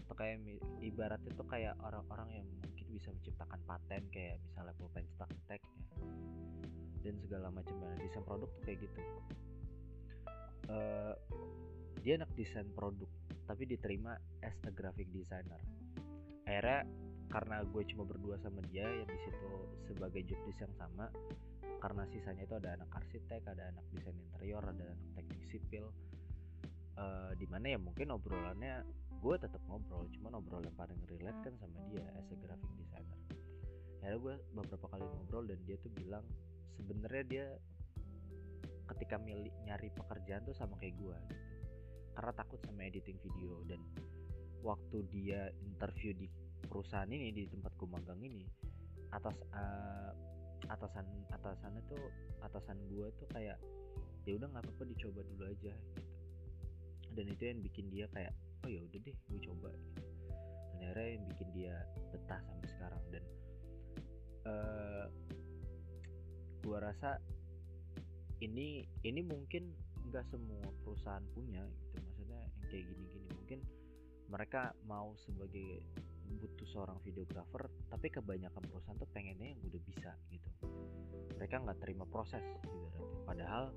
Atau 0.05 0.13
kayak 0.13 0.37
ibaratnya 0.83 1.31
tuh 1.33 1.47
kayak 1.49 1.73
orang-orang 1.81 2.43
yang 2.43 2.47
mungkin 2.61 2.87
bisa 2.93 3.09
menciptakan 3.09 3.59
paten 3.65 4.03
kayak 4.13 4.37
misalnya 4.45 4.73
pulpen 4.77 5.05
stack 5.17 5.31
ya. 5.49 5.57
Dan 7.03 7.19
segala 7.19 7.51
macam 7.51 7.75
desain 7.99 8.23
produk 8.23 8.47
tuh 8.47 8.61
kayak 8.63 8.77
gitu. 8.83 8.99
Uh, 10.71 11.15
dia 12.03 12.19
anak 12.19 12.31
desain 12.35 12.67
produk 12.75 13.07
tapi 13.47 13.67
diterima 13.67 14.15
as 14.41 14.55
a 14.67 14.71
graphic 14.71 15.07
designer. 15.11 15.59
Akhirnya 16.47 16.87
karena 17.33 17.65
gue 17.65 17.83
cuma 17.89 18.03
berdua 18.05 18.37
sama 18.45 18.61
dia 18.69 18.85
yang 18.85 19.09
di 19.09 19.19
situ 19.25 19.49
sebagai 19.89 20.21
job 20.27 20.39
desk 20.45 20.61
yang 20.61 20.75
sama 20.77 21.09
karena 21.81 22.03
sisanya 22.13 22.45
itu 22.45 22.55
ada 22.55 22.77
anak 22.77 22.89
arsitek 22.93 23.41
ada 23.43 23.73
anak 23.73 23.85
desain 23.91 24.15
interior 24.15 24.61
ada 24.61 24.85
anak 24.85 25.09
teknik 25.17 25.41
sipil 25.49 25.89
uh, 26.95 27.33
di 27.33 27.49
mana 27.49 27.73
ya 27.73 27.79
mungkin 27.81 28.13
obrolannya 28.13 28.85
gue 29.17 29.35
tetap 29.39 29.59
ngobrol 29.65 30.05
cuma 30.13 30.29
ngobrol 30.29 30.61
yang 30.61 30.77
paling 30.77 30.99
relate 31.09 31.39
kan 31.41 31.53
sama 31.57 31.79
dia 31.89 32.05
as 32.19 32.27
a 32.29 32.37
graphic 32.37 32.71
designer. 32.77 33.19
Akhirnya 34.03 34.19
gue 34.19 34.35
beberapa 34.53 34.85
kali 34.91 35.05
ngobrol 35.07 35.43
dan 35.47 35.59
dia 35.63 35.75
tuh 35.79 35.91
bilang 35.95 36.25
sebenarnya 36.75 37.23
dia 37.25 37.45
ketika 38.93 39.15
milih 39.15 39.49
nyari 39.63 39.89
pekerjaan 39.95 40.43
tuh 40.43 40.53
sama 40.53 40.75
kayak 40.75 40.99
gue 40.99 41.17
gitu 41.31 41.52
karena 42.13 42.31
takut 42.33 42.59
sama 42.63 42.85
editing 42.85 43.17
video. 43.21 43.61
Dan 43.67 43.81
waktu 44.63 45.03
dia 45.11 45.51
interview 45.65 46.15
di 46.15 46.29
perusahaan 46.63 47.09
ini 47.09 47.35
di 47.35 47.43
tempat 47.51 47.75
gue 47.75 47.89
magang 47.89 48.21
ini 48.23 48.47
atas 49.13 49.35
uh, 49.53 50.11
atasan 50.71 51.05
atasannya 51.29 51.83
tuh 51.91 52.01
atasan 52.41 52.79
gue 52.87 53.07
tuh 53.19 53.27
kayak 53.35 53.59
ya 54.23 54.33
udah 54.39 54.47
nggak 54.47 54.63
apa-apa 54.63 54.83
dicoba 54.87 55.21
dulu 55.27 55.43
aja 55.51 55.73
gitu. 55.75 56.01
Dan 57.13 57.25
itu 57.29 57.43
yang 57.45 57.59
bikin 57.61 57.85
dia 57.93 58.05
kayak 58.09 58.33
oh 58.63 58.69
ya 58.71 58.79
udah 58.81 58.99
deh 59.03 59.15
gue 59.15 59.39
coba 59.43 59.69
gitu. 59.69 60.01
Dan 60.79 60.79
akhirnya 60.87 61.09
yang 61.19 61.23
bikin 61.29 61.49
dia 61.53 61.75
betah 62.15 62.41
sampai 62.41 62.69
sekarang. 62.71 63.03
Dan 63.11 63.23
uh, 64.47 65.05
gue 66.63 66.77
rasa 66.79 67.19
ini 68.39 68.87
ini 69.03 69.21
mungkin 69.23 69.75
nggak 70.09 70.25
semua 70.31 70.63
perusahaan 70.83 71.23
punya 71.31 71.63
gitu 71.63 72.02
kayak 72.73 72.89
gini-gini. 72.89 73.29
Mungkin 73.37 73.59
mereka 74.33 74.73
mau 74.89 75.13
sebagai 75.21 75.85
butuh 76.41 76.65
seorang 76.65 76.97
videografer 77.05 77.69
tapi 77.93 78.09
kebanyakan 78.09 78.65
perusahaan 78.65 78.97
tuh 78.97 79.05
pengennya 79.13 79.53
yang 79.53 79.61
udah 79.61 79.81
bisa 79.85 80.11
gitu. 80.33 80.49
Mereka 81.37 81.61
nggak 81.61 81.77
terima 81.77 82.09
proses 82.09 82.41
gitu 82.41 82.89
padahal 83.29 83.69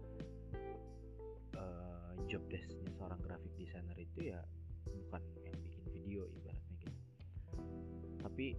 uh, 1.60 2.12
job 2.24 2.40
desknya 2.48 2.88
seorang 2.96 3.20
graphic 3.20 3.52
designer 3.60 3.96
itu 4.00 4.32
ya 4.32 4.40
bukan 4.88 5.20
yang 5.44 5.56
bikin 5.60 5.84
video 5.92 6.20
ibaratnya 6.32 6.76
gitu. 6.80 6.98
Tapi 8.24 8.56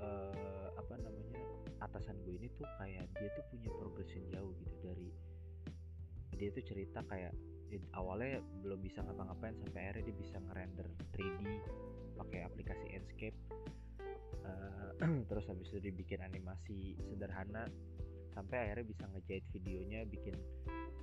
uh, 0.00 0.72
apa 0.72 0.94
namanya 0.96 1.44
atasan 1.84 2.16
gue 2.24 2.40
ini 2.40 2.48
tuh 2.56 2.64
kayak 2.80 3.04
dia 3.20 3.28
tuh 3.36 3.44
punya 3.52 3.68
progression 3.76 4.24
jauh 4.32 4.56
gitu. 4.56 4.76
Dari 4.80 5.08
dia 6.36 6.48
tuh 6.52 6.64
cerita 6.64 7.04
kayak 7.04 7.32
awalnya 7.94 8.40
belum 8.62 8.78
bisa 8.82 9.02
ngapa-ngapain 9.02 9.56
sampai 9.58 9.80
akhirnya 9.90 10.12
dia 10.12 10.16
bisa 10.16 10.36
ngerender 10.50 10.86
3D 11.14 11.42
pakai 12.16 12.40
aplikasi 12.46 12.86
Enscape. 12.94 13.38
Uh, 14.46 14.90
terus 15.28 15.44
habis 15.50 15.66
itu 15.74 15.90
dibikin 15.90 16.22
animasi 16.22 16.94
sederhana 17.10 17.66
sampai 18.36 18.68
akhirnya 18.68 18.86
bisa 18.92 19.04
ngejahit 19.10 19.44
videonya 19.50 20.04
bikin 20.06 20.36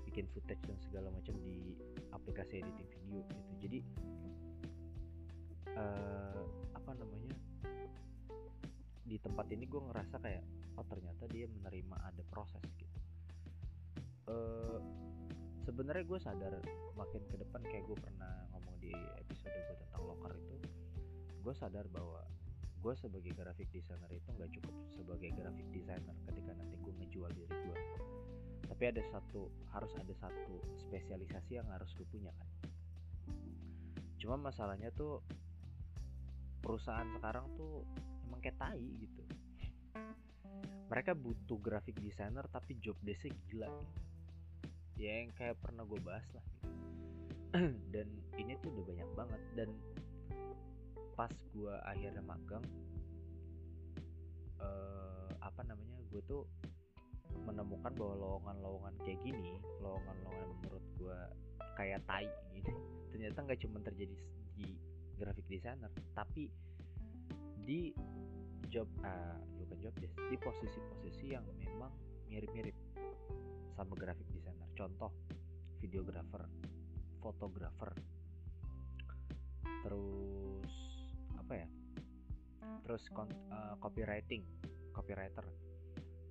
bikin 0.05 0.29
footage 0.31 0.61
dan 0.69 0.77
segala 0.85 1.09
macam 1.09 1.33
di 1.41 1.73
aplikasi 2.13 2.61
editing 2.61 2.89
video 2.93 3.21
gitu. 3.25 3.53
Jadi 3.65 3.79
uh, 5.73 6.43
apa 6.77 6.91
namanya 6.93 7.33
di 9.03 9.17
tempat 9.19 9.49
ini 9.51 9.65
gue 9.67 9.81
ngerasa 9.81 10.15
kayak 10.21 10.45
oh 10.77 10.85
ternyata 10.85 11.25
dia 11.33 11.49
menerima 11.49 11.97
ada 12.05 12.23
proses 12.29 12.63
gitu. 12.77 12.99
Uh, 14.23 14.79
sebenarnya 15.63 16.03
gue 16.03 16.19
sadar 16.19 16.53
makin 16.99 17.23
ke 17.31 17.35
depan 17.39 17.63
kayak 17.63 17.87
gue 17.87 17.97
pernah 18.03 18.43
ngomong 18.51 18.75
di 18.83 18.91
episode 19.23 19.55
gue 19.55 19.77
tentang 19.79 20.03
locker 20.03 20.35
itu 20.35 20.55
gue 21.39 21.53
sadar 21.55 21.87
bahwa 21.87 22.19
gue 22.83 22.93
sebagai 22.99 23.31
graphic 23.31 23.71
designer 23.71 24.11
itu 24.11 24.27
nggak 24.35 24.51
cukup 24.59 24.75
sebagai 24.91 25.31
graphic 25.39 25.67
designer 25.71 26.15
ketika 26.27 26.51
nanti 26.51 26.75
gue 26.75 26.93
ngejual 26.99 27.31
diri 27.31 27.55
gue 27.55 27.77
tapi 28.67 28.83
ada 28.91 29.03
satu 29.07 29.47
harus 29.71 29.93
ada 29.95 30.13
satu 30.19 30.59
spesialisasi 30.83 31.55
yang 31.55 31.67
harus 31.71 31.93
gue 31.95 32.07
punya 32.09 32.33
kan. 32.33 32.49
Cuma 34.17 34.39
masalahnya 34.39 34.89
tuh 34.95 35.21
perusahaan 36.63 37.05
sekarang 37.15 37.53
tuh 37.53 37.85
emang 38.25 38.41
kayak 38.41 38.57
tai 38.57 38.81
gitu. 38.97 39.23
Mereka 40.89 41.13
butuh 41.15 41.59
graphic 41.61 42.01
designer 42.01 42.49
tapi 42.49 42.75
job 42.81 42.97
desknya 43.03 43.35
gila 43.45 43.69
gitu 43.69 44.03
ya 44.97 45.23
yang 45.23 45.31
kayak 45.35 45.57
pernah 45.59 45.83
gue 45.85 45.99
bahas 46.01 46.25
lah. 46.33 46.45
Dan 47.93 48.07
ini 48.37 48.57
tuh 48.61 48.73
udah 48.73 48.83
banyak 48.85 49.09
banget. 49.17 49.41
Dan 49.57 49.69
pas 51.13 51.33
gue 51.53 51.75
akhirnya 51.85 52.23
magang 52.25 52.65
uh, 54.57 55.29
apa 55.37 55.61
namanya 55.61 56.01
gue 56.09 56.21
tuh 56.25 56.43
menemukan 57.45 57.93
bahwa 57.93 58.15
lowongan-lowongan 58.17 58.93
kayak 59.05 59.19
gini 59.21 59.57
lowongan-lowongan 59.81 60.49
menurut 60.65 60.85
gue 60.97 61.17
kayak 61.77 62.01
tai 62.09 62.25
gitu. 62.57 62.71
Ternyata 63.13 63.37
nggak 63.45 63.59
cuma 63.61 63.77
terjadi 63.85 64.15
di 64.57 64.67
graphic 65.17 65.45
designer 65.47 65.89
tapi 66.17 66.49
di 67.63 67.95
job 68.67 68.89
uh, 69.05 69.39
bukan 69.61 69.77
job 69.79 69.93
desk 70.01 70.17
di 70.27 70.35
posisi-posisi 70.41 71.31
yang 71.31 71.45
memang 71.61 71.93
mirip-mirip 72.27 72.75
sama 73.77 73.93
graphic 73.95 74.25
designer 74.33 74.42
contoh 74.73 75.11
videographer 75.79 76.45
fotografer. 77.23 77.91
Terus 79.63 80.75
apa 81.39 81.53
ya? 81.55 81.67
Terus 82.83 83.03
uh, 83.15 83.75
copywriting 83.79 84.43
copywriter 84.91 85.47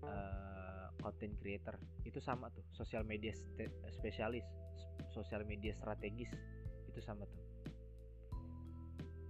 uh, 0.05 0.93
content 1.01 1.33
creator. 1.41 1.81
Itu 2.05 2.21
sama 2.21 2.53
tuh 2.53 2.65
sosial 2.77 3.09
media 3.09 3.33
spesialis 3.89 4.45
sosial 5.13 5.49
media 5.49 5.73
strategis. 5.81 6.29
Itu 6.93 7.01
sama 7.01 7.25
tuh. 7.25 7.41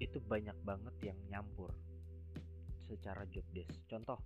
Itu 0.03 0.18
banyak 0.18 0.59
banget 0.66 1.14
yang 1.14 1.18
nyampur 1.31 1.70
secara 2.90 3.22
job 3.31 3.46
desk. 3.55 3.79
Contoh 3.87 4.18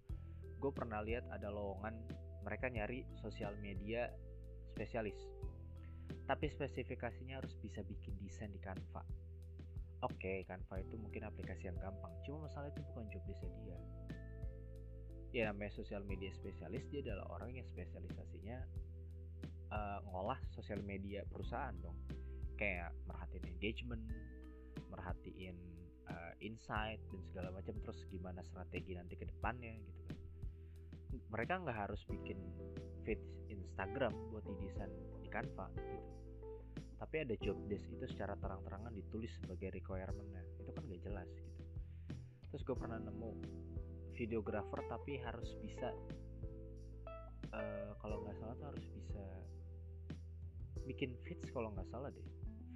gue 0.57 0.73
pernah 0.73 1.05
lihat 1.05 1.29
ada 1.29 1.53
lowongan 1.53 1.93
mereka 2.41 2.73
nyari 2.73 3.05
sosial 3.21 3.53
media 3.61 4.09
spesialis. 4.77 5.17
Tapi 6.29 6.53
spesifikasinya 6.53 7.41
harus 7.41 7.57
bisa 7.65 7.81
bikin 7.81 8.13
desain 8.21 8.53
di 8.53 8.61
Canva. 8.61 9.01
Oke 10.05 10.21
okay, 10.21 10.39
Canva 10.45 10.85
itu 10.85 11.01
mungkin 11.01 11.25
aplikasi 11.25 11.73
yang 11.73 11.79
gampang. 11.81 12.13
Cuma 12.29 12.45
masalah 12.45 12.69
itu 12.69 12.85
bukan 12.93 13.09
job 13.09 13.25
desknya 13.25 13.57
dia. 13.65 13.79
Ya 15.33 15.43
namanya 15.49 15.73
sosial 15.73 16.05
media 16.05 16.29
spesialis 16.37 16.85
dia 16.93 17.01
adalah 17.01 17.25
orang 17.41 17.57
yang 17.57 17.67
spesialisasinya 17.73 18.59
uh, 19.73 19.99
ngolah 20.13 20.39
sosial 20.53 20.85
media 20.85 21.25
perusahaan 21.33 21.73
dong. 21.81 21.97
Kayak 22.61 22.93
merhatiin 23.09 23.47
engagement 23.49 24.05
merhatiin 24.93 25.57
uh, 26.13 26.33
insight 26.45 27.01
dan 27.09 27.21
segala 27.33 27.49
macam. 27.57 27.73
Terus 27.81 28.05
gimana 28.13 28.45
strategi 28.45 28.93
nanti 28.93 29.17
ke 29.17 29.25
depannya 29.25 29.73
gitu 29.81 30.01
kan 30.13 30.16
mereka 31.33 31.61
nggak 31.61 31.79
harus 31.89 32.01
bikin 32.09 32.39
feed 33.05 33.21
Instagram 33.51 34.13
buat 34.33 34.45
didesain 34.47 34.91
di 35.23 35.29
Canva 35.29 35.67
gitu 35.77 35.99
tapi 36.97 37.15
ada 37.21 37.35
job 37.45 37.61
desk 37.69 37.87
itu 37.93 38.07
secara 38.09 38.35
terang-terangan 38.41 38.93
ditulis 38.97 39.29
sebagai 39.37 39.69
requirementnya 39.69 40.43
itu 40.57 40.71
kan 40.73 40.83
gak 40.89 41.03
jelas 41.05 41.29
gitu 41.37 41.63
terus 42.49 42.63
gue 42.65 42.77
pernah 42.77 42.97
nemu 42.97 43.31
videographer 44.17 44.81
tapi 44.89 45.21
harus 45.21 45.53
bisa 45.61 45.93
uh, 47.53 47.93
kalau 48.01 48.25
nggak 48.25 48.37
salah 48.41 48.55
tuh 48.57 48.69
harus 48.73 48.87
bisa 48.97 49.25
bikin 50.89 51.13
feeds 51.29 51.53
kalau 51.53 51.69
nggak 51.77 51.85
salah 51.93 52.09
deh 52.09 52.25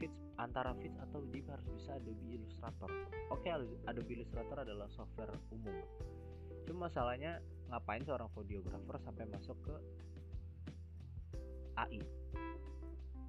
Fits 0.00 0.16
antara 0.40 0.72
Fits 0.80 0.96
atau 0.96 1.20
Jeep 1.28 1.44
harus 1.44 1.68
bisa 1.76 1.92
Adobe 2.00 2.24
Illustrator. 2.32 2.88
Oke, 3.28 3.52
okay, 3.52 3.52
Adobe 3.84 4.16
Illustrator 4.16 4.64
adalah 4.64 4.88
software 4.88 5.28
umum. 5.52 5.76
Cuma 6.64 6.88
masalahnya 6.88 7.44
ngapain 7.70 8.02
seorang 8.02 8.26
videographer 8.34 8.98
sampai 9.06 9.24
masuk 9.30 9.54
ke 9.62 9.74
AI 11.78 12.02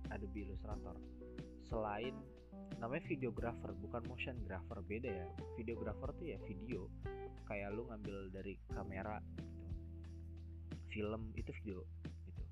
Adobe 0.10 0.50
Illustrator. 0.50 0.98
Selain 1.70 2.18
namanya 2.82 3.06
videographer 3.08 3.72
bukan 3.78 4.02
motion 4.10 4.36
grapher 4.44 4.82
beda 4.84 5.08
ya. 5.08 5.28
Videographer 5.56 6.12
tuh 6.18 6.26
ya 6.34 6.38
video 6.50 6.90
kayak 7.46 7.72
lu 7.78 7.86
ngambil 7.88 8.34
dari 8.34 8.58
kamera 8.74 9.22
gitu. 9.38 9.52
Film 10.92 11.32
itu 11.38 11.52
video 11.64 11.80
gitu. 12.28 12.44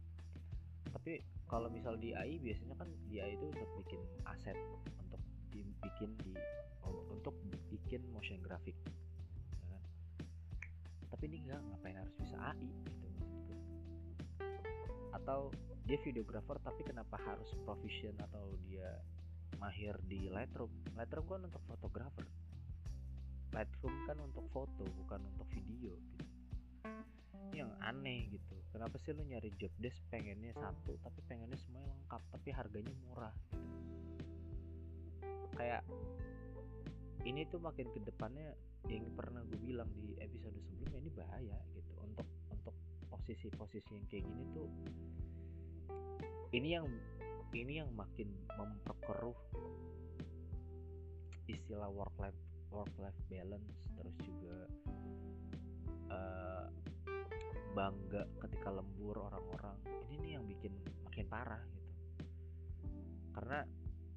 Tapi 0.94 1.20
kalau 1.50 1.68
misal 1.74 1.98
di 1.98 2.14
AI 2.14 2.38
biasanya 2.40 2.78
kan 2.78 2.88
di 3.10 3.18
AI 3.18 3.36
itu 3.36 3.50
untuk 3.50 3.70
bikin 3.84 4.02
aset 4.30 4.58
untuk 5.02 5.22
dibikin 5.50 6.14
di 6.22 6.38
untuk 7.10 7.36
bikin 7.68 8.06
motion 8.14 8.40
graphic? 8.40 8.78
Tapi 11.20 11.36
ini 11.36 11.44
enggak 11.44 11.60
ngapain 11.68 12.00
harus 12.00 12.16
bisa 12.16 12.40
AI 12.40 12.72
gitu 12.88 13.08
maksudku. 13.12 13.56
Atau 15.12 15.52
dia 15.84 16.00
videographer 16.00 16.56
tapi 16.64 16.88
kenapa 16.88 17.20
harus 17.20 17.52
proficient 17.68 18.16
atau 18.24 18.56
dia 18.64 18.88
mahir 19.60 20.00
di 20.08 20.32
Lightroom? 20.32 20.72
Lightroom 20.96 21.28
kan 21.28 21.44
untuk 21.44 21.60
fotografer. 21.68 22.24
Lightroom 23.52 23.96
kan 24.08 24.16
untuk 24.24 24.48
foto 24.48 24.88
bukan 25.04 25.20
untuk 25.36 25.44
video 25.52 25.92
gitu. 25.92 26.24
Yang 27.52 27.72
aneh 27.84 28.32
gitu. 28.32 28.56
Kenapa 28.72 28.96
sih 29.04 29.12
lu 29.12 29.28
nyari 29.28 29.52
job 29.60 29.76
desk 29.76 30.00
pengennya 30.08 30.56
satu 30.56 31.04
tapi 31.04 31.20
pengennya 31.28 31.60
semuanya 31.60 32.00
lengkap 32.00 32.22
tapi 32.32 32.50
harganya 32.56 32.96
murah 33.04 33.36
gitu? 33.52 33.68
Kayak 35.60 35.84
ini 37.28 37.44
tuh 37.52 37.60
makin 37.60 37.88
ke 37.92 38.00
depannya 38.04 38.56
yang 38.88 39.04
pernah 39.12 39.44
gue 39.44 39.60
bilang 39.60 39.92
di 40.00 40.16
episode 40.24 40.56
sebelumnya 40.64 40.98
ini 41.04 41.12
bahaya 41.12 41.58
gitu. 41.76 41.92
Untuk 42.00 42.28
untuk 42.52 42.76
posisi-posisi 43.12 43.92
yang 43.98 44.06
kayak 44.08 44.24
gini 44.24 44.44
tuh 44.56 44.70
ini 46.56 46.70
yang 46.74 46.88
ini 47.54 47.82
yang 47.82 47.90
makin 47.94 48.30
memperkeruh 48.56 49.38
istilah 51.50 51.90
work 51.90 52.14
life 52.22 52.38
work 52.70 52.90
life 53.02 53.20
balance. 53.28 53.78
Terus 53.98 54.16
juga 54.24 54.58
uh, 56.14 56.66
bangga 57.74 58.24
ketika 58.48 58.70
lembur 58.74 59.30
orang-orang. 59.30 59.78
Ini 60.10 60.16
nih 60.22 60.32
yang 60.38 60.46
bikin 60.46 60.74
makin 61.06 61.26
parah 61.30 61.62
gitu. 61.74 61.90
Karena 63.34 63.60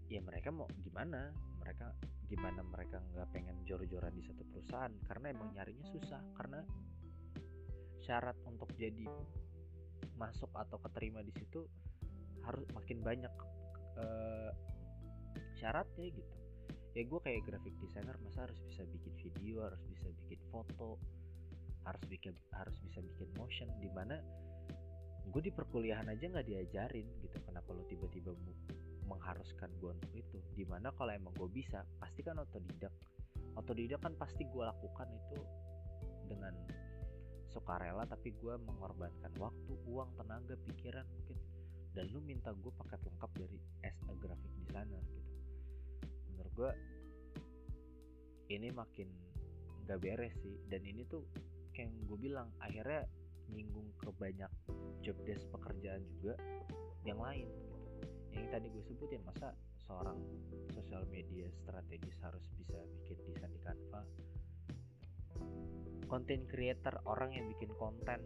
ya 0.09 0.21
mereka 0.21 0.49
mau 0.53 0.69
gimana? 0.85 1.33
Mereka 1.61 1.87
gimana 2.33 2.64
mereka 2.64 3.05
nggak 3.12 3.29
pengen 3.37 3.61
jor-joran 3.68 4.16
di 4.16 4.25
satu 4.25 4.40
perusahaan 4.49 4.88
karena 5.05 5.37
emang 5.37 5.53
nyarinya 5.53 5.85
susah. 5.92 6.21
Karena 6.33 6.64
syarat 8.01 8.40
untuk 8.49 8.73
jadi 8.81 9.05
masuk 10.16 10.49
atau 10.57 10.81
keterima 10.81 11.21
di 11.21 11.33
situ 11.37 11.68
harus 12.49 12.64
makin 12.73 13.05
banyak 13.05 13.35
uh, 14.01 14.51
syaratnya 15.61 16.09
gitu. 16.09 16.35
Ya 16.97 17.05
gue 17.05 17.21
kayak 17.21 17.45
graphic 17.45 17.77
designer 17.85 18.16
masa 18.25 18.49
harus 18.49 18.61
bisa 18.64 18.85
bikin 18.88 19.12
video 19.21 19.68
harus 19.68 19.81
bisa 19.92 20.09
bikin 20.25 20.40
foto 20.49 20.97
harus 21.83 22.05
bikin 22.07 22.35
harus 22.55 22.77
bisa 22.85 23.03
bikin 23.03 23.29
motion 23.35 23.68
di 23.83 23.90
mana 23.90 24.21
gue 25.33 25.42
di 25.42 25.53
perkuliahan 25.55 26.07
aja 26.11 26.29
nggak 26.29 26.47
diajarin 26.47 27.07
gitu 27.25 27.38
kenapa 27.49 27.73
lo 27.73 27.83
tiba-tiba 27.88 28.31
mengharuskan 29.12 29.70
gue 29.77 29.90
untuk 29.92 30.12
itu. 30.16 30.38
Di 30.57 30.64
mana 30.64 30.88
kalau 30.96 31.12
emang 31.12 31.37
gue 31.37 31.51
bisa 31.53 31.85
pasti 32.01 32.25
kan 32.25 32.40
otodidak. 32.40 32.92
Otodidak 33.59 34.01
kan 34.01 34.16
pasti 34.16 34.48
gue 34.48 34.64
lakukan 34.64 35.09
itu 35.12 35.40
dengan 36.27 36.57
sukarela 37.53 38.09
tapi 38.09 38.33
gue 38.33 38.55
mengorbankan 38.64 39.33
waktu 39.37 39.72
uang 39.85 40.16
tenaga 40.16 40.57
pikiran 40.64 41.05
mungkin. 41.05 41.38
Dan 41.92 42.09
lu 42.09 42.25
minta 42.25 42.57
gue 42.57 42.72
paket 42.72 43.01
lengkap 43.05 43.31
dari 43.37 43.59
as 43.85 43.96
a 44.09 44.14
graphic 44.16 44.53
designer 44.64 45.05
gitu. 45.12 45.33
Menurut 46.33 46.53
gue 46.57 46.70
ini 48.48 48.72
makin 48.72 49.09
nggak 49.85 50.01
beres 50.01 50.33
sih. 50.40 50.57
Dan 50.72 50.88
ini 50.88 51.05
tuh 51.05 51.29
kayak 51.77 51.92
yang 51.92 52.05
gue 52.09 52.18
bilang 52.20 52.48
akhirnya 52.64 53.05
nyinggung 53.53 53.92
ke 54.01 54.09
banyak 54.16 54.48
job 55.05 55.16
desk 55.29 55.44
pekerjaan 55.53 56.01
juga 56.09 56.38
yang 57.05 57.18
lain 57.18 57.44
gitu 57.51 57.82
yang 58.33 58.49
tadi 58.49 58.66
gue 58.73 58.85
sebutin 58.88 59.21
masa 59.29 59.53
seorang 59.85 60.16
sosial 60.73 61.05
media 61.12 61.49
strategis 61.62 62.16
harus 62.25 62.45
bisa 62.57 62.81
bikin 63.01 63.18
desain 63.29 63.53
di 63.53 63.61
Canva? 63.61 64.03
Content 66.09 66.45
creator 66.49 66.95
orang 67.09 67.33
yang 67.37 67.47
bikin 67.53 67.73
konten. 67.77 68.21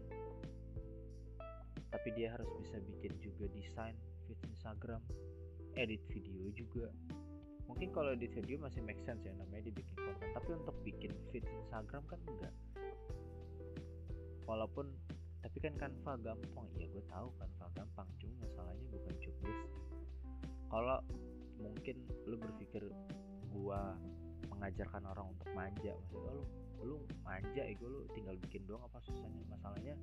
Tapi 1.87 2.09
dia 2.19 2.35
harus 2.35 2.51
bisa 2.63 2.79
bikin 2.83 3.15
juga 3.23 3.47
desain 3.55 3.95
feed 4.27 4.39
Instagram 4.51 5.03
edit 5.79 6.03
video 6.11 6.51
juga. 6.55 6.91
Mungkin 7.67 7.91
kalau 7.91 8.15
edit 8.15 8.31
video 8.35 8.63
masih 8.63 8.83
make 8.83 9.03
sense 9.03 9.23
ya 9.27 9.35
namanya 9.35 9.71
dia 9.71 9.75
bikin 9.75 9.97
konten. 9.99 10.29
Tapi 10.35 10.49
untuk 10.55 10.77
bikin 10.87 11.13
feed 11.35 11.47
Instagram 11.47 12.03
kan 12.07 12.19
enggak. 12.27 12.55
Walaupun 14.47 14.87
tapi 15.43 15.59
kan 15.63 15.75
Canva 15.79 16.19
gampang. 16.23 16.67
Ya 16.75 16.91
gue 16.91 17.05
tahu 17.07 17.31
Canva 17.39 17.67
gampang. 17.75 18.07
Cuma 18.19 18.35
masalahnya 18.47 18.87
bukan 18.91 19.15
desk 19.23 19.86
kalau 20.77 21.01
mungkin 21.57 21.97
lu 22.29 22.37
berpikir 22.37 22.85
gue 23.49 23.81
mengajarkan 24.53 25.09
orang 25.09 25.33
untuk 25.33 25.49
manja 25.57 25.97
maksudnya 25.97 26.37
lu 26.37 26.45
lu 26.85 26.97
manja 27.25 27.65
ego 27.65 27.89
lu 27.89 28.05
tinggal 28.13 28.37
bikin 28.45 28.61
doang 28.69 28.85
apa 28.85 29.01
susahnya? 29.01 29.41
Masalahnya 29.49 29.97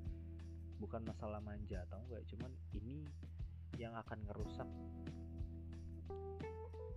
bukan 0.82 1.06
masalah 1.06 1.38
manja 1.46 1.86
atau 1.86 2.02
enggak 2.02 2.26
cuman 2.34 2.50
ini 2.74 3.06
yang 3.78 3.94
akan 3.94 4.18
ngerusak 4.26 4.66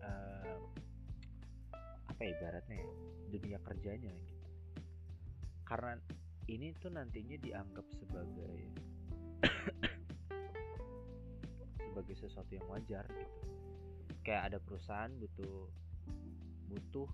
uh, 0.01 0.57
apa 2.09 2.21
ya 2.25 2.33
ibaratnya 2.33 2.81
ya, 2.81 2.89
dunia 3.29 3.59
kerjanya 3.61 4.13
gitu. 4.17 4.49
Karena 5.69 6.01
ini 6.49 6.73
tuh 6.81 6.97
nantinya 6.97 7.37
dianggap 7.37 7.85
sebagai 7.93 8.57
sebagai 11.85 12.17
sesuatu 12.17 12.57
yang 12.57 12.65
wajar 12.73 13.05
gitu 13.13 13.56
kayak 14.27 14.51
ada 14.51 14.59
perusahaan 14.59 15.15
butuh 15.23 15.71
butuh 16.67 17.07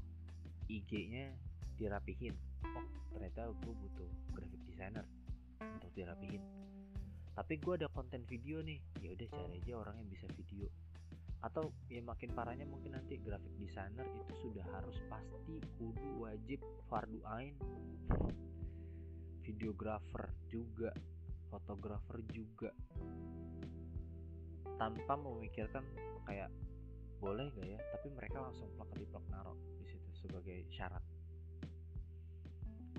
IG-nya 0.72 1.28
dirapihin. 1.76 2.32
Oh 2.64 2.88
ternyata 3.12 3.52
gue 3.52 3.74
butuh 3.76 4.08
graphic 4.32 4.64
designer 4.64 5.04
untuk 5.60 5.92
dirapihin. 5.92 6.40
Tapi 7.36 7.60
gue 7.60 7.84
ada 7.84 7.92
konten 7.92 8.24
video 8.24 8.64
nih 8.64 8.80
ya 9.04 9.12
udah 9.12 9.28
cari 9.28 9.60
aja 9.60 9.72
orang 9.76 10.00
yang 10.00 10.08
bisa 10.08 10.24
video. 10.32 10.72
Atau 11.44 11.76
ya 11.92 12.00
makin 12.00 12.32
parahnya 12.32 12.64
mungkin 12.64 12.96
nanti 12.96 13.20
graphic 13.20 13.52
designer 13.60 14.08
itu 14.08 14.48
sudah 14.48 14.64
harus 14.72 14.96
pasti 15.12 15.60
kudu 15.76 16.24
wajib 16.24 16.64
fardu 16.88 17.20
ain. 17.28 17.52
Videographer 19.44 20.32
juga 20.48 20.96
fotografer 21.52 22.24
juga. 22.32 22.72
Tanpa 24.80 25.12
memikirkan 25.20 25.84
kayak 26.24 26.48
boleh 27.22 27.46
gak 27.54 27.68
ya? 27.70 27.78
Tapi 27.94 28.10
mereka 28.10 28.42
langsung 28.42 28.66
plak 28.74 28.90
di 28.98 29.06
plak 29.06 29.22
naro 29.30 29.54
di 29.78 29.86
situ 29.86 30.10
sebagai 30.26 30.66
syarat. 30.74 31.04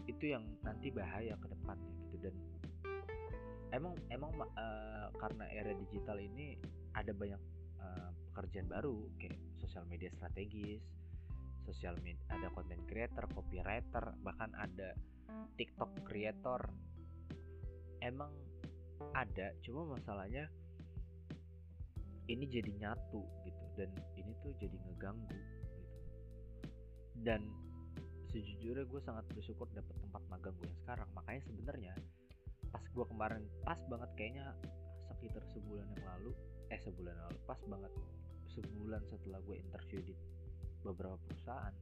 Itu 0.07 0.23
yang 0.31 0.47
nanti 0.63 0.88
bahaya 0.95 1.36
ke 1.36 1.47
depannya 1.51 1.91
gitu. 2.07 2.31
Dan 2.31 2.36
emang 3.75 3.99
emang 4.07 4.31
uh, 4.39 5.12
karena 5.19 5.45
era 5.51 5.75
digital 5.75 6.23
ini 6.23 6.55
ada 6.95 7.12
banyak 7.12 7.41
uh, 7.83 8.09
pekerjaan 8.31 8.71
baru 8.71 9.12
kayak 9.19 9.36
sosial 9.59 9.83
media 9.91 10.07
strategis 10.15 10.79
sosial 11.63 11.95
media 12.03 12.19
ada 12.27 12.51
content 12.51 12.83
creator 12.86 13.23
copywriter 13.31 14.15
bahkan 14.19 14.51
ada 14.55 14.95
TikTok 15.55 16.03
creator. 16.03 16.62
Emang 18.03 18.31
ada 19.15 19.55
cuma 19.63 19.95
masalahnya 19.95 20.51
ini 22.31 22.45
jadi 22.47 22.71
nyatu 22.79 23.21
gitu 23.43 23.65
dan 23.75 23.89
ini 24.15 24.31
tuh 24.39 24.51
jadi 24.59 24.75
ngeganggu 24.75 25.36
gitu. 25.36 25.81
Dan 27.23 27.41
sejujurnya 28.31 28.88
gue 28.88 29.01
sangat 29.03 29.25
bersyukur 29.36 29.69
dapat 29.75 29.95
tempat 29.99 30.23
magang 30.31 30.55
gue 30.57 30.67
yang 30.67 30.79
sekarang. 30.88 31.09
Makanya 31.13 31.41
sebenarnya 31.45 31.93
pas 32.73 32.83
gue 32.89 33.05
kemarin 33.05 33.43
pas 33.62 33.79
banget 33.86 34.09
kayaknya 34.17 34.45
sekitar 35.13 35.45
sebulan 35.53 35.86
yang 35.93 36.03
lalu 36.09 36.31
eh 36.73 36.79
sebulan 36.81 37.13
lalu 37.13 37.38
pas 37.45 37.62
banget 37.69 37.93
sebulan 38.49 39.01
setelah 39.13 39.39
gue 39.45 39.55
interview 39.62 39.99
di 40.01 40.13
beberapa 40.81 41.15
perusahaan 41.29 41.73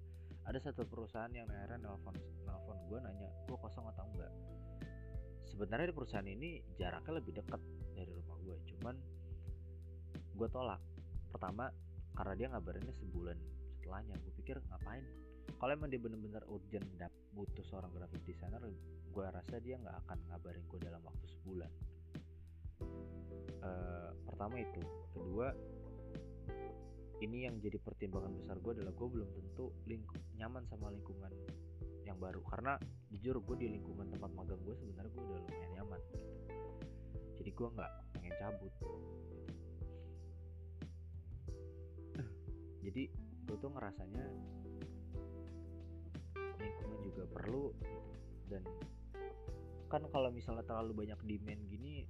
ada 0.46 0.60
satu 0.60 0.84
perusahaan 0.84 1.32
yang 1.32 1.48
akhirnya 1.48 1.88
nelfon 1.88 2.16
nelfon 2.44 2.78
gue 2.92 3.00
nanya 3.00 3.30
gue 3.48 3.58
kosong 3.58 3.88
atau 3.94 4.04
enggak? 4.12 4.34
Sebenarnya 5.48 5.92
di 5.92 5.96
perusahaan 5.96 6.28
ini 6.28 6.60
jaraknya 6.76 7.14
lebih 7.24 7.34
dekat 7.40 7.62
dari 7.96 8.12
rumah 8.12 8.38
gue 8.44 8.58
cuman 8.76 8.96
gue 10.42 10.50
tolak. 10.50 10.82
Pertama 11.30 11.70
karena 12.18 12.34
dia 12.34 12.48
ngabarinnya 12.50 12.98
sebulan 12.98 13.38
setelahnya. 13.78 14.18
Gue 14.26 14.34
pikir 14.42 14.58
ngapain? 14.58 15.06
Kalau 15.62 15.70
emang 15.70 15.94
dia 15.94 16.02
bener-bener 16.02 16.42
urgent 16.50 16.86
dap 16.98 17.14
butuh 17.38 17.62
seorang 17.70 17.94
graphic 17.94 18.26
designer 18.26 18.66
gue 19.12 19.26
rasa 19.28 19.62
dia 19.62 19.78
nggak 19.78 20.08
akan 20.08 20.18
ngabarin 20.34 20.66
gue 20.66 20.80
dalam 20.82 21.02
waktu 21.06 21.26
sebulan. 21.38 21.72
Uh, 23.62 24.10
pertama 24.26 24.58
itu. 24.58 24.82
Kedua 25.14 25.54
ini 27.22 27.46
yang 27.46 27.62
jadi 27.62 27.78
pertimbangan 27.78 28.34
besar 28.34 28.58
gue 28.58 28.82
adalah 28.82 28.98
gue 28.98 29.08
belum 29.14 29.30
tentu 29.38 29.78
lingkup 29.86 30.26
nyaman 30.42 30.66
sama 30.66 30.90
lingkungan 30.90 31.30
yang 32.02 32.18
baru. 32.18 32.42
Karena 32.50 32.82
jujur 33.14 33.38
gue 33.46 33.56
di 33.62 33.68
lingkungan 33.78 34.10
tempat 34.10 34.34
magang 34.34 34.58
gue 34.66 34.74
sebenarnya 34.74 35.12
gue 35.14 35.22
udah 35.22 35.38
lumayan 35.38 35.70
nyaman 35.78 36.00
gitu. 36.10 36.28
jadi 37.42 37.50
gue 37.52 37.68
nggak 37.74 37.92
pengen 38.16 38.34
cabut 38.40 38.74
jadi 42.82 43.04
gue 43.48 43.58
tuh 43.58 43.72
ngerasanya 43.74 44.26
juga 47.02 47.24
perlu 47.32 47.74
dan 48.50 48.64
kan 49.92 50.04
kalau 50.08 50.32
misalnya 50.32 50.64
terlalu 50.64 51.04
banyak 51.06 51.20
demand 51.28 51.62
gini 51.68 52.08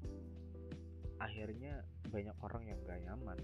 akhirnya 1.21 1.85
banyak 2.09 2.33
orang 2.41 2.63
yang 2.65 2.79
gak 2.85 2.99
nyaman. 3.05 3.37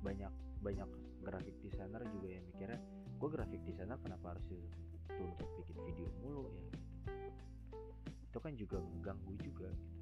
Banyak 0.00 0.32
banyak 0.64 0.88
graphic 1.20 1.56
designer 1.60 2.00
juga 2.08 2.28
yang 2.32 2.44
mikirnya 2.48 2.80
gue 3.16 3.28
graphic 3.28 3.60
designer 3.68 4.00
kenapa 4.00 4.36
harus 4.36 4.44
dituntut 4.48 5.48
bikin 5.60 5.76
video 5.84 6.08
mulu 6.24 6.48
ya? 6.48 6.64
Gitu. 6.64 7.44
Itu 8.32 8.38
kan 8.40 8.52
juga 8.56 8.80
mengganggu 8.80 9.34
juga 9.40 9.68
gitu 9.68 9.95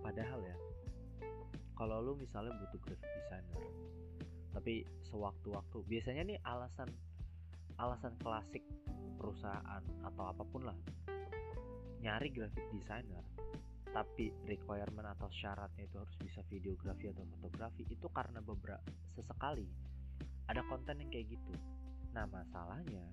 padahal 0.00 0.40
ya 0.44 0.56
kalau 1.76 2.00
lu 2.04 2.12
misalnya 2.16 2.52
butuh 2.60 2.80
graphic 2.84 3.10
designer 3.24 3.62
tapi 4.50 4.84
sewaktu-waktu 5.08 5.78
biasanya 5.86 6.22
nih 6.26 6.38
alasan 6.44 6.90
alasan 7.80 8.12
klasik 8.20 8.64
perusahaan 9.16 9.84
atau 10.04 10.24
apa 10.28 10.42
pun 10.44 10.68
lah 10.68 10.76
nyari 12.00 12.28
graphic 12.32 12.64
designer 12.72 13.24
tapi 13.90 14.30
requirement 14.46 15.10
atau 15.18 15.26
syaratnya 15.34 15.84
itu 15.84 15.98
harus 15.98 16.16
bisa 16.22 16.40
videografi 16.46 17.10
atau 17.10 17.26
fotografi 17.36 17.82
itu 17.90 18.06
karena 18.14 18.38
beberapa 18.38 18.86
sesekali 19.18 19.66
ada 20.46 20.62
konten 20.66 20.98
yang 20.98 21.10
kayak 21.10 21.30
gitu. 21.30 21.54
Nah 22.14 22.26
masalahnya 22.26 23.06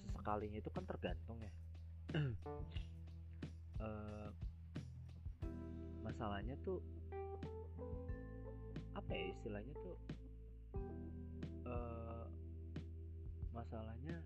sesekalinya 0.00 0.58
itu 0.60 0.70
kan 0.72 0.84
tergantung 0.84 1.40
ya. 1.40 1.52
Uh, 3.80 4.28
masalahnya 6.02 6.58
tuh 6.66 6.82
apa 8.92 9.10
ya 9.14 9.26
istilahnya 9.32 9.74
tuh 9.80 9.96
uh, 11.64 12.26
masalahnya 13.56 14.20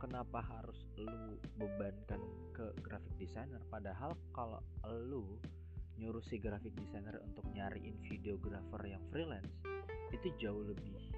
kenapa 0.00 0.40
harus 0.40 0.80
lu 0.96 1.36
bebankan 1.60 2.18
ke 2.56 2.72
graphic 2.80 3.14
designer? 3.20 3.60
Padahal 3.68 4.16
kalau 4.32 4.58
lu 4.88 5.38
nyuruh 6.00 6.24
si 6.24 6.40
graphic 6.40 6.72
designer 6.80 7.20
untuk 7.20 7.44
nyariin 7.52 8.00
videographer 8.08 8.80
yang 8.88 9.04
freelance 9.12 9.52
itu 10.10 10.32
jauh 10.40 10.64
lebih 10.64 11.12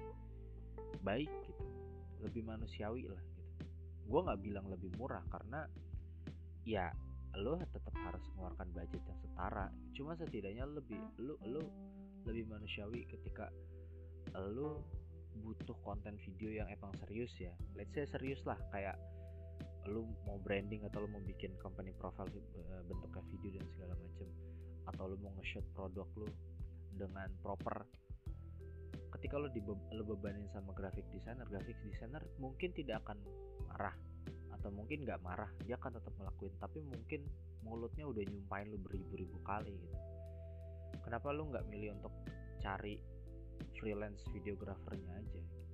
baik 1.01 1.31
gitu 1.47 1.65
lebih 2.19 2.43
manusiawi 2.43 3.07
lah 3.07 3.23
gue 4.03 4.19
nggak 4.19 4.41
bilang 4.43 4.65
lebih 4.67 4.91
murah 4.99 5.23
karena 5.31 5.65
ya 6.63 6.91
lo 7.33 7.57
tetap 7.57 7.93
harus 7.97 8.21
mengeluarkan 8.33 8.69
budget 8.77 9.01
yang 9.09 9.19
setara. 9.25 9.65
Cuma 9.97 10.13
setidaknya 10.13 10.69
lebih 10.69 11.01
lo 11.17 11.35
lo 11.49 11.63
lebih 12.29 12.45
manusiawi 12.45 13.09
ketika 13.09 13.49
lo 14.37 14.85
butuh 15.33 15.73
konten 15.81 16.13
video 16.21 16.53
yang 16.53 16.69
emang 16.69 16.93
serius 17.01 17.33
ya. 17.41 17.51
Let's 17.73 17.91
say 17.97 18.05
serius 18.05 18.45
lah 18.45 18.59
kayak 18.69 18.95
lo 19.89 20.07
mau 20.23 20.39
branding 20.39 20.85
atau 20.87 21.03
lo 21.03 21.09
mau 21.11 21.23
bikin 21.25 21.57
company 21.59 21.91
profile 21.97 22.29
eh, 22.31 22.83
bentuknya 22.87 23.23
video 23.33 23.59
dan 23.59 23.67
segala 23.75 23.93
macam 23.97 24.27
atau 24.93 25.03
lo 25.11 25.15
mau 25.19 25.33
nge-shoot 25.41 25.65
produk 25.73 26.07
lo 26.15 26.29
dengan 26.93 27.27
proper 27.41 27.83
ketika 29.23 29.39
lo, 29.39 29.47
dibe 29.47 29.71
lo 29.95 30.03
bebanin 30.03 30.51
sama 30.51 30.75
graphic 30.75 31.07
designer 31.15 31.47
graphic 31.47 31.79
designer 31.87 32.19
mungkin 32.43 32.75
tidak 32.75 33.07
akan 33.07 33.15
marah 33.71 33.95
atau 34.51 34.67
mungkin 34.67 35.07
nggak 35.07 35.23
marah 35.23 35.47
dia 35.63 35.79
akan 35.79 35.95
tetap 35.95 36.11
ngelakuin. 36.19 36.51
Tapi 36.59 36.83
mungkin 36.83 37.23
mulutnya 37.63 38.03
udah 38.03 38.19
nyumpain 38.19 38.67
lu 38.67 38.75
beribu-ribu 38.83 39.39
kali 39.47 39.79
gitu. 39.79 39.95
Kenapa 41.07 41.31
lu 41.31 41.55
nggak 41.55 41.63
milih 41.71 41.95
untuk 41.95 42.11
cari 42.59 42.99
freelance 43.79 44.27
videografernya 44.35 45.15
aja 45.15 45.39
gitu? 45.39 45.71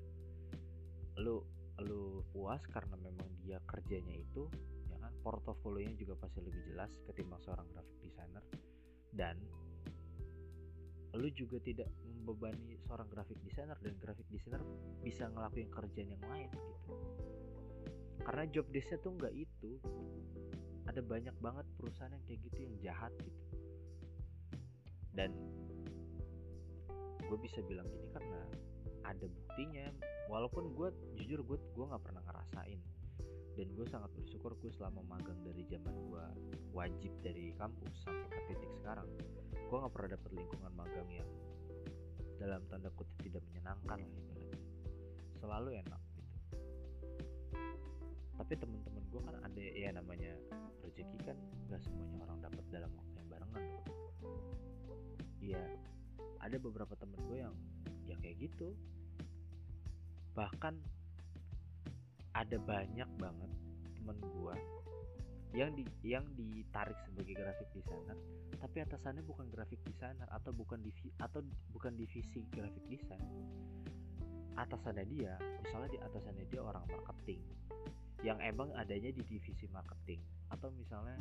Lu 1.17 1.41
lu 1.81 2.21
puas 2.29 2.61
karena 2.69 3.01
memang 3.01 3.33
dia 3.41 3.57
kerjanya 3.65 4.13
itu 4.13 4.45
ya 4.93 5.01
kan? 5.01 5.09
Portofolionya 5.25 5.97
juga 5.97 6.13
pasti 6.21 6.45
lebih 6.45 6.69
jelas 6.69 6.93
ketimbang 7.09 7.41
seorang 7.41 7.65
graphic 7.73 7.97
designer. 8.13 8.45
Dan 9.09 9.41
lu 11.17 11.33
juga 11.33 11.57
tidak 11.65 11.89
membebani 12.19 12.75
seorang 12.83 13.07
graphic 13.07 13.39
designer 13.47 13.79
dan 13.79 13.95
graphic 13.97 14.27
designer 14.27 14.59
bisa 14.99 15.31
ngelakuin 15.31 15.71
kerjaan 15.71 16.09
yang 16.11 16.23
lain 16.27 16.51
gitu. 16.51 16.93
Karena 18.27 18.43
job 18.51 18.67
desknya 18.75 18.99
tuh 18.99 19.15
nggak 19.15 19.33
itu. 19.33 19.71
Ada 20.89 20.99
banyak 21.05 21.35
banget 21.39 21.65
perusahaan 21.79 22.11
yang 22.11 22.23
kayak 22.27 22.39
gitu 22.51 22.59
yang 22.65 22.75
jahat 22.83 23.13
gitu. 23.23 23.43
Dan 25.15 25.31
gue 27.23 27.37
bisa 27.39 27.61
bilang 27.63 27.87
gini 27.87 28.07
karena 28.11 28.41
ada 29.07 29.25
buktinya. 29.25 29.87
Walaupun 30.27 30.75
gue 30.75 30.89
jujur 31.17 31.41
gue 31.47 31.57
gue 31.57 31.85
nggak 31.87 32.03
pernah 32.03 32.21
ngerasain. 32.27 32.79
Dan 33.55 33.67
gue 33.75 33.87
sangat 33.87 34.11
bersyukur 34.13 34.55
gue 34.59 34.71
selama 34.75 35.01
magang 35.07 35.39
dari 35.45 35.63
zaman 35.71 35.93
gue 35.93 36.25
wajib 36.75 37.11
dari 37.23 37.51
kampus 37.57 38.05
sampai 38.05 38.29
ke 38.29 38.41
titik 38.53 38.71
sekarang 38.79 39.09
gue 39.69 39.77
nggak 39.77 39.93
pernah 39.93 40.09
dapet 40.17 40.31
lingkungan 40.33 40.73
magang 40.73 41.09
yang 41.13 41.29
dalam 42.39 42.63
tanda 42.71 42.87
kutip 42.95 43.19
tidak 43.19 43.43
menyenangkan 43.51 43.99
lah 43.99 44.11
ibaratnya 44.15 44.55
selalu 45.39 45.69
enak 45.83 46.01
tapi 46.15 46.23
tapi 48.39 48.53
temen-temen 48.55 49.03
gue 49.11 49.21
kan 49.27 49.35
ada 49.43 49.59
ya 49.59 49.89
namanya 49.91 50.31
rezeki 50.79 51.19
kan 51.27 51.35
gak 51.67 51.83
semuanya 51.83 52.17
orang 52.23 52.39
dapat 52.39 52.63
dalam 52.71 52.89
waktu 52.95 53.15
yang 53.19 53.27
barengan. 53.27 53.63
Iya 55.43 55.63
ada 56.39 56.57
beberapa 56.57 56.95
temen 56.95 57.19
gue 57.27 57.37
yang 57.43 57.55
ya 58.07 58.15
kayak 58.23 58.39
gitu. 58.39 58.71
Bahkan 60.33 60.79
ada 62.31 62.57
banyak 62.63 63.09
banget 63.19 63.51
temen 63.99 64.17
gue 64.23 64.55
yang 65.53 65.73
di 65.73 65.83
yang 66.05 66.25
ditarik 66.37 66.97
sebagai 67.09 67.33
graphic 67.33 67.69
designer 67.73 68.17
tapi 68.59 68.83
atasannya 68.83 69.23
bukan 69.23 69.47
graphic 69.47 69.79
designer 69.87 70.27
atau 70.35 70.51
bukan 70.51 70.83
divi, 70.83 71.09
atau 71.23 71.39
bukan 71.71 71.95
divisi 71.95 72.43
graphic 72.51 72.83
design. 72.91 73.23
Atasannya 74.59 75.07
dia 75.07 75.39
misalnya 75.63 75.89
di 75.89 75.99
atasannya 76.03 76.45
dia 76.51 76.59
orang 76.59 76.83
marketing 76.91 77.39
yang 78.19 78.35
emang 78.43 78.67
adanya 78.75 79.15
di 79.15 79.23
divisi 79.23 79.63
marketing. 79.71 80.19
Atau 80.51 80.75
misalnya 80.75 81.15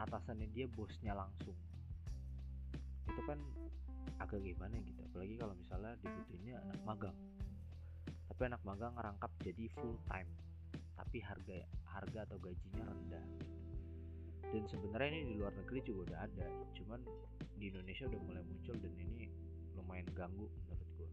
atasannya 0.00 0.48
dia 0.56 0.64
bosnya 0.72 1.12
langsung. 1.12 1.54
Itu 3.04 3.20
kan 3.28 3.36
agak 4.16 4.40
gimana 4.40 4.80
gitu 4.80 5.00
apalagi 5.12 5.36
kalau 5.36 5.54
misalnya 5.60 5.92
dibutuhnya 6.00 6.54
anak 6.64 6.80
magang. 6.88 7.18
Tapi 8.32 8.42
anak 8.48 8.62
magang 8.64 8.96
ngerangkap 8.96 9.30
jadi 9.44 9.68
full 9.76 10.00
time 10.08 10.32
tapi 11.00 11.24
harga 11.24 11.64
harga 11.88 12.28
atau 12.28 12.36
gajinya 12.36 12.84
rendah. 12.84 13.26
Dan 14.52 14.68
sebenarnya 14.68 15.08
ini 15.16 15.32
di 15.32 15.36
luar 15.40 15.56
negeri 15.56 15.80
juga 15.80 16.12
udah 16.12 16.18
ada 16.28 16.46
cuman 16.76 17.00
di 17.56 17.72
Indonesia 17.72 18.04
udah 18.04 18.20
mulai 18.20 18.44
muncul 18.44 18.76
dan 18.76 18.92
ini 19.00 19.32
lumayan 19.72 20.08
ganggu 20.12 20.44
menurut 20.48 20.88
gue 20.96 21.10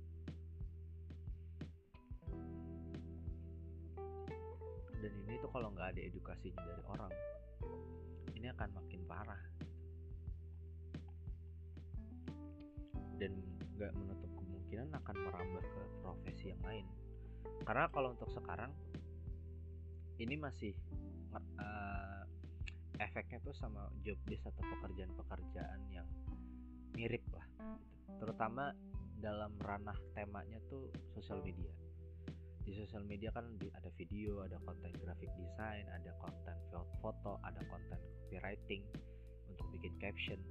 dan 4.98 5.14
ini 5.28 5.38
tuh 5.38 5.52
kalau 5.54 5.70
nggak 5.72 5.94
ada 5.94 6.02
edukasinya 6.02 6.64
dari 6.66 6.84
orang 6.90 7.14
ini 8.38 8.48
akan 8.54 8.70
makin 8.80 9.02
parah. 9.10 9.42
Dan 13.18 13.34
nggak 13.76 13.92
menutup 13.98 14.32
kemungkinan 14.38 14.94
akan 14.94 15.16
merambah 15.26 15.66
ke 15.66 15.82
profesi 16.06 16.54
yang 16.54 16.62
lain. 16.62 16.86
Karena 17.66 17.90
kalau 17.90 18.14
untuk 18.14 18.30
sekarang 18.30 18.70
ini 20.18 20.36
masih 20.38 20.74
uh, 21.34 22.24
efeknya 22.98 23.38
tuh 23.46 23.54
sama 23.54 23.90
job 24.02 24.18
desk 24.26 24.46
atau 24.50 24.64
pekerjaan-pekerjaan 24.78 25.82
yang 25.94 26.08
mirip 26.98 27.22
lah 27.30 27.46
gitu. 27.46 27.78
terutama 28.26 28.74
dalam 29.18 29.54
ranah 29.62 29.98
temanya 30.18 30.58
tuh 30.70 30.90
sosial 31.14 31.42
media 31.46 31.70
di 32.66 32.76
sosial 32.76 33.06
media 33.08 33.32
kan 33.32 33.48
ada 33.80 33.90
video 33.96 34.44
ada 34.44 34.60
konten 34.66 34.92
graphic 35.00 35.32
design 35.40 35.88
ada 35.94 36.12
konten 36.20 36.58
foto 37.00 37.40
ada 37.46 37.62
konten 37.72 37.96
copywriting 38.28 38.84
untuk 39.48 39.66
bikin 39.72 39.96
caption 40.02 40.42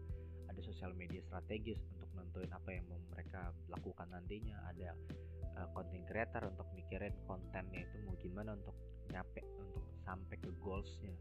ada 0.48 0.60
sosial 0.64 0.96
media 0.96 1.20
strategis 1.28 1.76
untuk 1.92 2.08
nentuin 2.16 2.48
apa 2.54 2.70
yang 2.72 2.88
mau 2.88 2.96
mereka 3.12 3.52
lakukan 3.68 4.08
nantinya 4.08 4.56
ada 4.70 4.96
uh, 5.60 5.68
content 5.76 6.08
creator 6.08 6.48
untuk 6.48 6.64
mikirin 6.72 7.12
kontennya 7.28 7.84
itu 7.84 7.96
mau 8.08 8.16
gimana 8.16 8.56
untuk 8.56 8.72
nyampe 9.10 9.40
untuk 9.58 9.84
sampai 10.04 10.36
ke 10.38 10.50
goalsnya. 10.62 11.14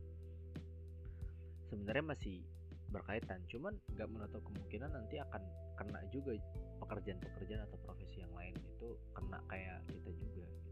Sebenarnya 1.70 2.06
masih 2.16 2.46
berkaitan 2.94 3.42
cuman 3.50 3.76
nggak 3.98 4.08
menutup 4.08 4.40
kemungkinan 4.46 4.94
nanti 4.94 5.20
akan 5.20 5.42
kena 5.76 6.00
juga 6.14 6.38
pekerjaan-pekerjaan 6.80 7.68
atau 7.68 7.78
profesi 7.84 8.24
yang 8.24 8.32
lain 8.32 8.56
itu 8.56 8.96
kena 9.12 9.42
kayak 9.50 9.84
kita 9.90 10.12
juga 10.16 10.46
gitu. 10.48 10.72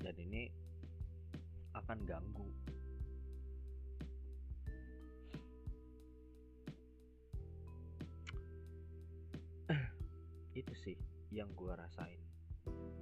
Dan 0.00 0.16
ini 0.16 0.48
akan 1.76 1.98
ganggu. 2.08 2.48
Itu 10.60 10.72
sih 10.80 10.96
yang 11.28 11.52
gue 11.52 11.72
rasain. 11.76 12.18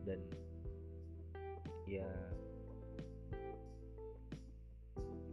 Dan 0.02 0.26
ya 1.88 2.04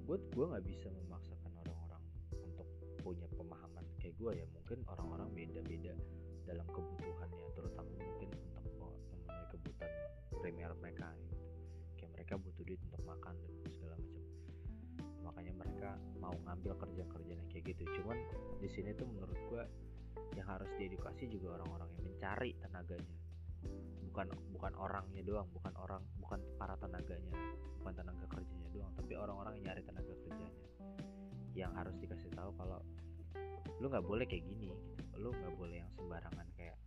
gue 0.06 0.18
gue 0.32 0.46
nggak 0.48 0.66
bisa 0.70 0.88
memaksakan 0.88 1.52
orang-orang 1.66 2.04
untuk 2.32 2.68
punya 3.04 3.28
pemahaman 3.36 3.84
kayak 4.00 4.16
gue 4.16 4.32
ya. 4.38 4.46
Mungkin 4.54 4.86
orang-orang 4.88 5.28
beda-beda 5.34 5.94
dalam 6.48 6.64
kebutuhannya 6.70 7.48
terutama 7.58 7.90
mungkin 8.00 8.30
untuk 8.56 8.66
memenuhi 8.80 9.46
kebutuhan 9.52 9.92
primer 10.40 10.72
mereka 10.80 11.10
gitu. 11.20 11.36
Kayak 12.00 12.12
mereka 12.16 12.34
butuh 12.38 12.64
duit 12.64 12.82
untuk 12.88 13.02
makan 13.04 13.34
dan 13.42 13.52
segala 13.74 13.96
macam. 13.98 14.24
Makanya 15.26 15.54
mereka 15.58 15.90
mau 16.22 16.36
ngambil 16.38 16.74
kerja-kerjaan 16.80 17.40
yang 17.42 17.50
kayak 17.50 17.66
gitu. 17.76 17.84
Cuman 18.00 18.18
di 18.62 18.70
sini 18.70 18.94
tuh 18.94 19.10
menurut 19.10 19.40
gue 19.52 19.64
yang 20.38 20.48
harus 20.48 20.70
diedukasi 20.78 21.28
juga 21.28 21.60
orang-orang 21.60 21.90
yang 21.98 22.04
mencari 22.14 22.54
tenaganya 22.62 23.25
bukan 24.16 24.32
bukan 24.56 24.74
orangnya 24.80 25.20
doang 25.28 25.44
bukan 25.52 25.76
orang 25.76 26.00
bukan 26.24 26.40
para 26.56 26.80
tenaganya 26.80 27.36
bukan 27.84 28.00
tenaga 28.00 28.26
kerjanya 28.32 28.70
doang 28.72 28.92
tapi 28.96 29.12
orang-orang 29.20 29.60
yang 29.60 29.76
nyari 29.76 29.84
tenaga 29.84 30.14
kerjanya. 30.24 30.64
Yang 31.52 31.72
harus 31.76 31.96
dikasih 32.00 32.32
tahu 32.32 32.52
kalau 32.56 32.80
lu 33.84 33.92
nggak 33.92 34.08
boleh 34.08 34.24
kayak 34.24 34.48
gini 34.48 34.72
gitu. 34.72 35.20
lu 35.20 35.36
nggak 35.36 35.56
boleh 35.60 35.84
yang 35.84 35.92
sembarangan 36.00 36.48
kayak 36.56 36.80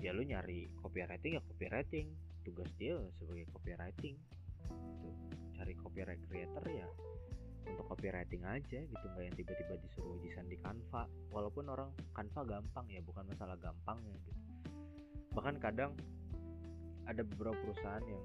ya 0.00 0.16
lu 0.16 0.24
nyari 0.24 0.72
copywriting 0.80 1.36
ya 1.36 1.42
copywriting 1.44 2.06
tugas 2.48 2.72
dia 2.80 2.96
sebagai 3.20 3.44
copywriting 3.52 4.16
gitu. 5.04 5.08
Cari 5.52 5.76
copyright 5.76 6.22
creator 6.32 6.64
ya 6.64 6.88
untuk 7.68 7.84
copywriting 7.92 8.40
aja 8.48 8.80
gitu. 8.88 9.04
Nggak 9.04 9.24
yang 9.28 9.36
tiba-tiba 9.36 9.74
disuruh 9.84 10.16
desain 10.24 10.48
di 10.48 10.56
Canva. 10.64 11.04
Walaupun 11.28 11.68
orang 11.68 11.92
Canva 12.16 12.40
gampang 12.56 12.88
ya 12.88 13.04
bukan 13.04 13.28
masalah 13.28 13.60
gampangnya 13.60 14.16
gitu. 14.24 14.40
Bahkan 15.36 15.60
kadang 15.60 15.92
ada 17.08 17.24
beberapa 17.24 17.56
perusahaan 17.64 18.04
yang 18.04 18.22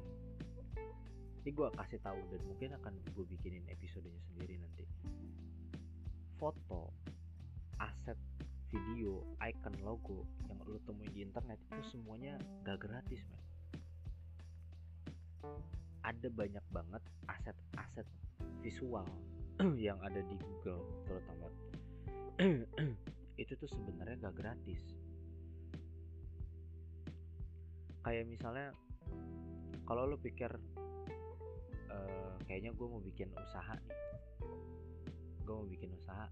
ini 1.44 1.52
gue 1.52 1.68
kasih 1.76 2.00
tahu 2.00 2.20
dan 2.32 2.40
mungkin 2.48 2.70
akan 2.80 2.94
gue 3.12 3.26
bikinin 3.28 3.68
episodenya 3.68 4.20
sendiri 4.32 4.56
nanti. 4.60 4.88
Foto 6.40 6.92
aset 7.80 8.16
video 8.72 9.24
icon 9.44 9.76
logo 9.84 10.24
yang 10.48 10.60
lo 10.64 10.80
temuin 10.88 11.12
di 11.12 11.24
internet 11.24 11.60
itu 11.68 11.84
semuanya 11.96 12.40
gak 12.64 12.80
gratis 12.80 13.22
man 13.28 13.44
ada 16.04 16.28
banyak 16.32 16.66
banget 16.72 17.04
aset-aset 17.32 18.08
visual 18.60 19.08
yang 19.80 20.00
ada 20.04 20.20
di 20.20 20.36
Google 20.36 20.84
terutama. 21.08 21.48
Itu 23.42 23.56
tuh 23.56 23.70
sebenarnya 23.72 24.30
gak 24.30 24.36
gratis 24.36 24.84
kayak 28.04 28.28
misalnya 28.28 28.76
kalau 29.88 30.04
lo 30.04 30.20
pikir 30.20 30.52
uh, 31.88 32.36
kayaknya 32.44 32.76
gue 32.76 32.88
mau 32.88 33.00
bikin 33.00 33.32
usaha 33.32 33.80
nih. 33.80 33.98
Gue 35.44 35.56
mau 35.56 35.68
bikin 35.68 35.92
usaha 35.96 36.28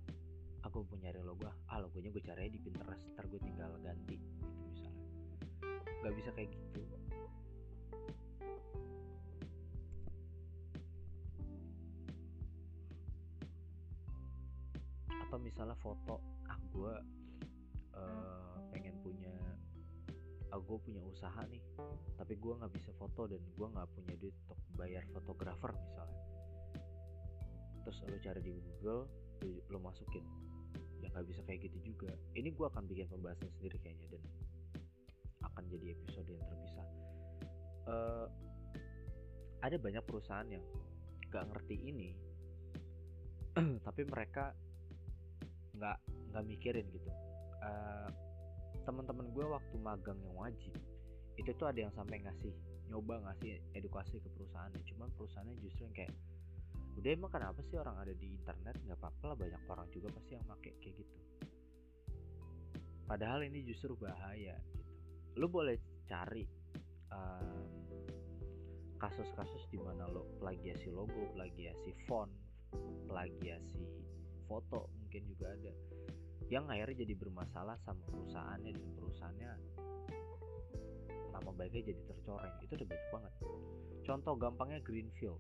aku 0.62 0.86
mau 0.86 1.00
nyari 1.00 1.20
logo 1.26 1.48
ah 1.48 1.80
logonya 1.82 2.14
gue 2.14 2.24
cari 2.24 2.52
di 2.52 2.60
Pinterest 2.62 3.08
ntar 3.16 3.26
gue 3.32 3.40
tinggal 3.40 3.72
ganti 3.80 4.20
gitu 4.20 4.44
misalnya. 4.68 5.04
Nggak 6.04 6.14
bisa 6.20 6.30
kayak 6.36 6.50
gitu. 6.52 6.84
Atau 15.08 15.40
misalnya 15.40 15.76
foto 15.80 16.20
ah 16.52 16.60
gue 16.72 16.94
uh, 17.96 18.41
ah 20.52 20.60
gue 20.60 20.78
punya 20.84 21.00
usaha 21.08 21.42
nih 21.48 21.64
tapi 22.20 22.36
gue 22.36 22.54
nggak 22.54 22.72
bisa 22.76 22.92
foto 23.00 23.26
dan 23.26 23.40
gue 23.40 23.68
nggak 23.72 23.88
punya 23.96 24.14
duit 24.20 24.36
untuk 24.46 24.60
bayar 24.76 25.04
fotografer 25.10 25.72
misalnya. 25.74 26.22
Terus 27.82 27.98
lo 28.06 28.18
cari 28.22 28.42
di 28.46 28.54
Google 28.62 29.10
lo 29.42 29.80
masukin. 29.82 30.22
Ya 31.02 31.10
nggak 31.10 31.26
bisa 31.26 31.42
kayak 31.50 31.66
gitu 31.66 31.96
juga. 31.96 32.14
Ini 32.38 32.54
gue 32.54 32.66
akan 32.68 32.86
bikin 32.86 33.10
pembahasan 33.10 33.50
sendiri 33.58 33.82
kayaknya 33.82 34.14
dan 34.14 34.24
akan 35.50 35.64
jadi 35.72 35.98
episode 35.98 36.28
yang 36.30 36.44
terpisah. 36.46 36.88
Uh, 37.90 38.28
ada 39.66 39.78
banyak 39.82 40.04
perusahaan 40.06 40.46
yang 40.46 40.62
nggak 41.32 41.48
ngerti 41.48 41.76
ini 41.80 42.10
tapi 43.88 44.02
mereka 44.04 44.54
nggak 45.74 45.98
nggak 46.32 46.44
mikirin 46.46 46.86
gitu. 46.94 47.10
Uh, 47.62 48.10
teman-teman 48.84 49.30
gue 49.32 49.46
waktu 49.46 49.76
magang 49.78 50.20
yang 50.22 50.36
wajib 50.38 50.74
itu 51.40 51.52
tuh 51.56 51.70
ada 51.70 51.88
yang 51.88 51.94
sampai 51.94 52.22
ngasih 52.22 52.54
nyoba 52.92 53.24
ngasih 53.24 53.62
edukasi 53.78 54.20
ke 54.20 54.30
perusahaannya 54.36 54.84
cuman 54.84 55.10
perusahaannya 55.16 55.56
justru 55.64 55.88
yang 55.88 55.96
kayak 55.96 56.14
udah 57.00 57.10
emang 57.16 57.32
kenapa 57.32 57.60
sih 57.64 57.80
orang 57.80 57.96
ada 58.04 58.14
di 58.14 58.36
internet? 58.36 58.76
Nggak 58.84 59.00
apa-apa 59.00 59.24
lah 59.32 59.38
banyak 59.40 59.62
orang 59.72 59.88
juga 59.96 60.08
pasti 60.12 60.32
yang 60.36 60.46
pakai 60.46 60.72
kayak 60.84 60.96
gitu. 61.00 61.18
Padahal 63.08 63.40
ini 63.48 63.64
justru 63.64 63.96
bahaya 63.96 64.56
gitu. 64.76 64.92
Lu 65.40 65.48
boleh 65.48 65.80
cari 66.08 66.44
um, 67.12 67.68
kasus-kasus 69.00 69.66
di 69.72 69.80
mana 69.82 70.06
lo 70.12 70.28
plagiasi 70.38 70.94
logo 70.94 71.32
plagiasi 71.34 71.90
font 72.06 72.30
plagiasi 73.10 73.82
foto 74.46 74.94
mungkin 75.02 75.26
juga 75.26 75.50
ada 75.58 75.74
yang 76.52 76.68
akhirnya 76.68 77.08
jadi 77.08 77.16
bermasalah 77.16 77.80
sama 77.88 78.04
perusahaannya 78.12 78.76
dan 78.76 78.88
perusahaannya 79.00 79.52
nama 81.32 81.50
baiknya 81.56 81.96
jadi 81.96 82.02
tercoreng. 82.12 82.54
Itu 82.60 82.76
udah 82.76 82.88
banyak 82.92 83.08
banget. 83.16 83.34
Contoh 84.04 84.34
gampangnya 84.36 84.84
Greenfield. 84.84 85.40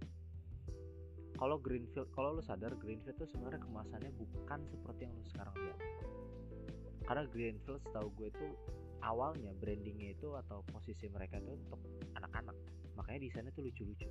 Kalau 1.35 1.59
Greenfield 1.59 2.07
kalau 2.15 2.39
lo 2.39 2.41
sadar 2.41 2.79
Greenfield 2.79 3.19
tuh 3.19 3.27
sebenarnya 3.27 3.59
kemasannya 3.59 4.11
bukan 4.15 4.59
seperti 4.71 5.01
yang 5.03 5.13
lo 5.19 5.25
sekarang 5.27 5.55
lihat. 5.59 5.79
Karena 7.03 7.23
Greenfield 7.27 7.83
setahu 7.83 8.07
gue 8.15 8.31
itu 8.31 8.47
awalnya 9.03 9.51
brandingnya 9.59 10.15
itu 10.15 10.31
atau 10.47 10.63
posisi 10.71 11.11
mereka 11.11 11.43
itu 11.43 11.59
untuk 11.59 11.81
anak-anak. 12.15 12.55
Makanya 12.95 13.19
desainnya 13.27 13.51
tuh 13.51 13.67
lucu-lucu. 13.67 14.07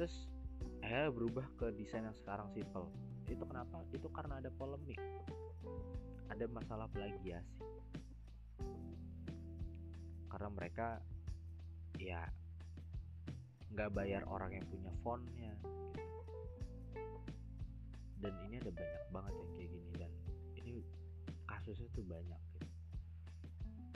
Terus 0.00 0.32
eh 0.80 1.12
berubah 1.12 1.44
ke 1.60 1.76
desain 1.76 2.08
yang 2.08 2.16
sekarang 2.16 2.48
simple 2.56 2.88
itu 3.30 3.44
kenapa? 3.46 3.80
Itu 3.94 4.08
karena 4.12 4.40
ada 4.42 4.50
polemik. 4.52 5.00
Ada 6.28 6.44
masalah 6.50 6.88
plagiasi 6.90 7.64
karena 10.34 10.50
mereka 10.50 10.98
ya 11.94 12.26
nggak 13.70 13.90
bayar 13.94 14.26
orang 14.26 14.58
yang 14.58 14.66
punya 14.66 14.90
fontnya. 15.06 15.54
Dan 18.18 18.34
ini 18.50 18.58
ada 18.58 18.74
banyak 18.74 19.04
banget 19.14 19.34
yang 19.38 19.50
kayak 19.54 19.70
gini 19.70 19.90
dan 19.94 20.12
ini 20.58 20.82
kasusnya 21.46 21.86
tuh 21.94 22.02
banyak 22.02 22.40
gitu. 22.50 22.66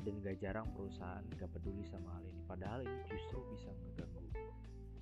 dan 0.06 0.14
gak 0.22 0.38
jarang 0.38 0.68
perusahaan 0.72 1.26
gak 1.34 1.50
peduli 1.50 1.82
sama 1.90 2.16
hal 2.16 2.22
ini. 2.22 2.40
Padahal 2.46 2.86
ini 2.86 3.02
justru 3.10 3.42
bisa 3.50 3.74
ngeganggu 3.74 4.30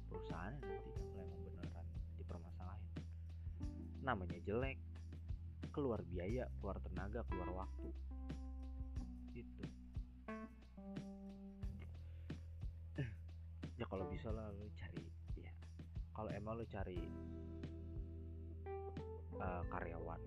perusahaan 0.08 0.56
nanti 0.56 0.72
dipermasalahin 0.72 1.35
namanya 4.06 4.38
jelek. 4.46 4.78
Keluar 5.74 6.00
biaya 6.06 6.46
keluar 6.62 6.78
tenaga 6.78 7.26
keluar 7.26 7.66
waktu. 7.66 7.90
Gitu. 9.34 9.64
Ya 13.76 13.84
kalau 13.90 14.08
bisa 14.08 14.30
lah 14.32 14.48
lo 14.54 14.70
cari 14.72 15.04
ya. 15.36 15.52
Kalau 16.14 16.30
emang 16.32 16.62
lo 16.62 16.64
cari 16.64 16.96
uh, 19.36 19.62
karyawan 19.68 20.22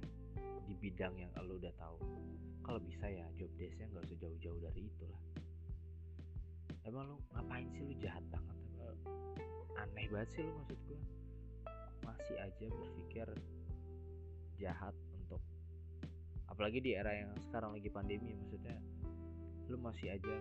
di 0.69 0.73
bidang 0.77 1.17
yang 1.17 1.31
lo 1.41 1.57
udah 1.57 1.73
tahu 1.81 1.97
kalau 2.61 2.77
bisa 2.85 3.09
ya 3.09 3.25
job 3.33 3.49
desknya 3.57 3.89
nggak 3.89 4.05
usah 4.05 4.17
jauh-jauh 4.21 4.61
dari 4.61 4.85
itu 4.85 5.05
lah. 5.09 5.23
Emang 6.85 7.09
lo 7.09 7.17
ngapain 7.33 7.65
sih 7.73 7.81
lo 7.81 7.93
jahat 7.97 8.21
banget? 8.29 8.57
Aneh 9.81 10.05
banget 10.13 10.29
sih 10.37 10.43
lo 10.45 10.53
maksud 10.61 10.77
gue 10.85 11.01
masih 12.05 12.37
aja 12.37 12.65
berpikir 12.69 13.27
jahat 14.59 14.93
untuk 15.15 15.41
apalagi 16.51 16.83
di 16.83 16.91
era 16.93 17.15
yang 17.15 17.31
sekarang 17.49 17.79
lagi 17.79 17.89
pandemi 17.89 18.35
maksudnya 18.35 18.75
lu 19.71 19.79
masih 19.79 20.11
aja 20.11 20.35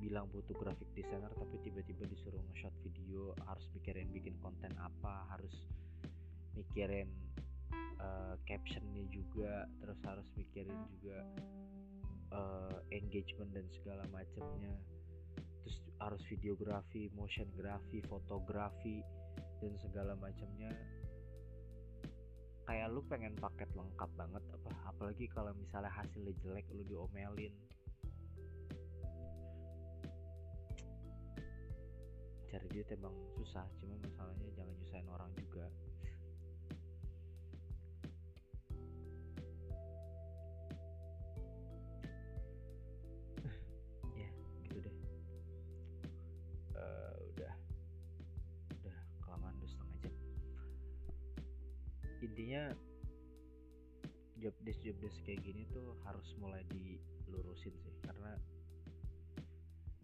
bilang 0.00 0.28
butuh 0.32 0.56
graphic 0.56 0.88
designer 0.96 1.28
tapi 1.36 1.60
tiba-tiba 1.60 2.08
disuruh 2.08 2.40
nge-shot 2.50 2.72
video 2.84 3.36
harus 3.44 3.64
mikirin 3.76 4.08
bikin 4.12 4.32
konten 4.40 4.72
apa 4.80 5.28
harus 5.32 5.52
mikirin 6.56 7.08
uh, 8.00 8.34
captionnya 8.48 9.04
juga 9.12 9.68
terus 9.80 10.00
harus 10.08 10.28
mikirin 10.40 10.80
juga 10.98 11.18
uh, 12.32 12.78
engagement 12.90 13.50
dan 13.54 13.66
segala 13.80 14.02
macamnya. 14.10 14.74
Terus 15.62 15.76
harus 16.00 16.22
videografi 16.32 17.12
motion 17.12 17.46
grafi 17.54 18.00
fotografi 18.08 19.04
dan 19.60 19.76
segala 19.84 20.16
macamnya 20.16 20.72
kayak 22.70 22.86
lu 22.94 23.02
pengen 23.10 23.34
paket 23.34 23.66
lengkap 23.74 24.06
banget 24.14 24.46
apa? 24.54 24.70
Apalagi 24.94 25.26
kalau 25.34 25.50
misalnya 25.58 25.90
hasilnya 25.90 26.30
jelek 26.38 26.70
lu 26.70 26.86
diomelin. 26.86 27.50
Cari 32.46 32.66
duit 32.70 32.86
emang 32.94 33.10
susah 33.34 33.66
cuma 33.82 33.98
masalahnya 33.98 34.54
jangan 34.54 34.74
nyusahin 34.78 35.08
orang 35.10 35.30
juga 35.34 35.66
intinya 52.50 52.74
job 54.42 54.56
desk 54.66 54.82
job 54.82 54.98
desk 54.98 55.22
kayak 55.22 55.38
gini 55.46 55.70
tuh 55.70 55.94
harus 56.02 56.34
mulai 56.42 56.66
dilurusin 56.66 57.70
sih. 57.78 57.94
Karena 58.02 58.34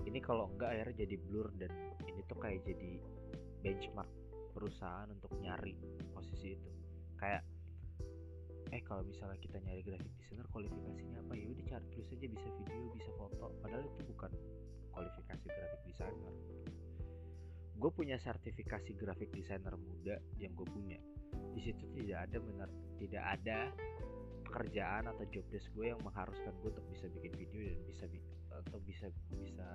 ini 0.07 0.23
kalau 0.23 0.55
enggak 0.55 0.79
akhirnya 0.79 1.03
jadi 1.03 1.17
blur 1.27 1.51
dan 1.59 1.75
ini 2.07 2.23
tuh 2.31 2.39
kayak 2.39 2.63
jadi 2.63 3.03
benchmark 3.67 4.07
perusahaan 4.55 5.11
untuk 5.11 5.35
nyari 5.43 5.75
posisi 6.15 6.55
itu. 6.55 6.71
Kayak 7.19 7.43
eh 8.71 8.83
kalau 8.87 9.03
misalnya 9.03 9.43
kita 9.43 9.59
nyari 9.67 9.83
graphic 9.83 10.15
designer 10.15 10.47
kualifikasinya 10.55 11.19
apa? 11.27 11.35
Ya 11.35 11.51
udah 11.51 11.65
cari 11.67 11.87
tulis 11.91 12.15
aja 12.15 12.27
bisa 12.31 12.47
video 12.63 12.95
bisa 12.95 13.11
foto. 13.19 13.59
Padahal 13.59 13.83
itu 13.91 14.07
bukan 14.07 14.31
kualifikasi 14.95 15.47
graphic 15.51 15.83
designer. 15.83 16.35
Gue 17.75 17.91
punya 17.91 18.23
sertifikasi 18.23 18.95
graphic 18.95 19.35
designer 19.35 19.75
muda 19.75 20.23
yang 20.39 20.55
gue 20.55 20.69
punya 20.71 21.03
di 21.57 21.61
situ 21.65 21.89
tidak 21.97 22.29
ada 22.29 22.37
benar 22.37 22.69
tidak 23.01 23.25
ada 23.25 23.59
pekerjaan 24.45 25.09
atau 25.09 25.25
job 25.33 25.45
desk 25.49 25.73
gue 25.73 25.89
yang 25.89 26.01
mengharuskan 26.05 26.53
gue 26.61 26.69
untuk 26.69 26.87
bisa 26.93 27.09
bikin 27.17 27.33
video 27.33 27.61
dan 27.73 27.81
bisa 27.89 28.05
atau 28.57 28.79
bisa 28.85 29.07
bisa 29.33 29.69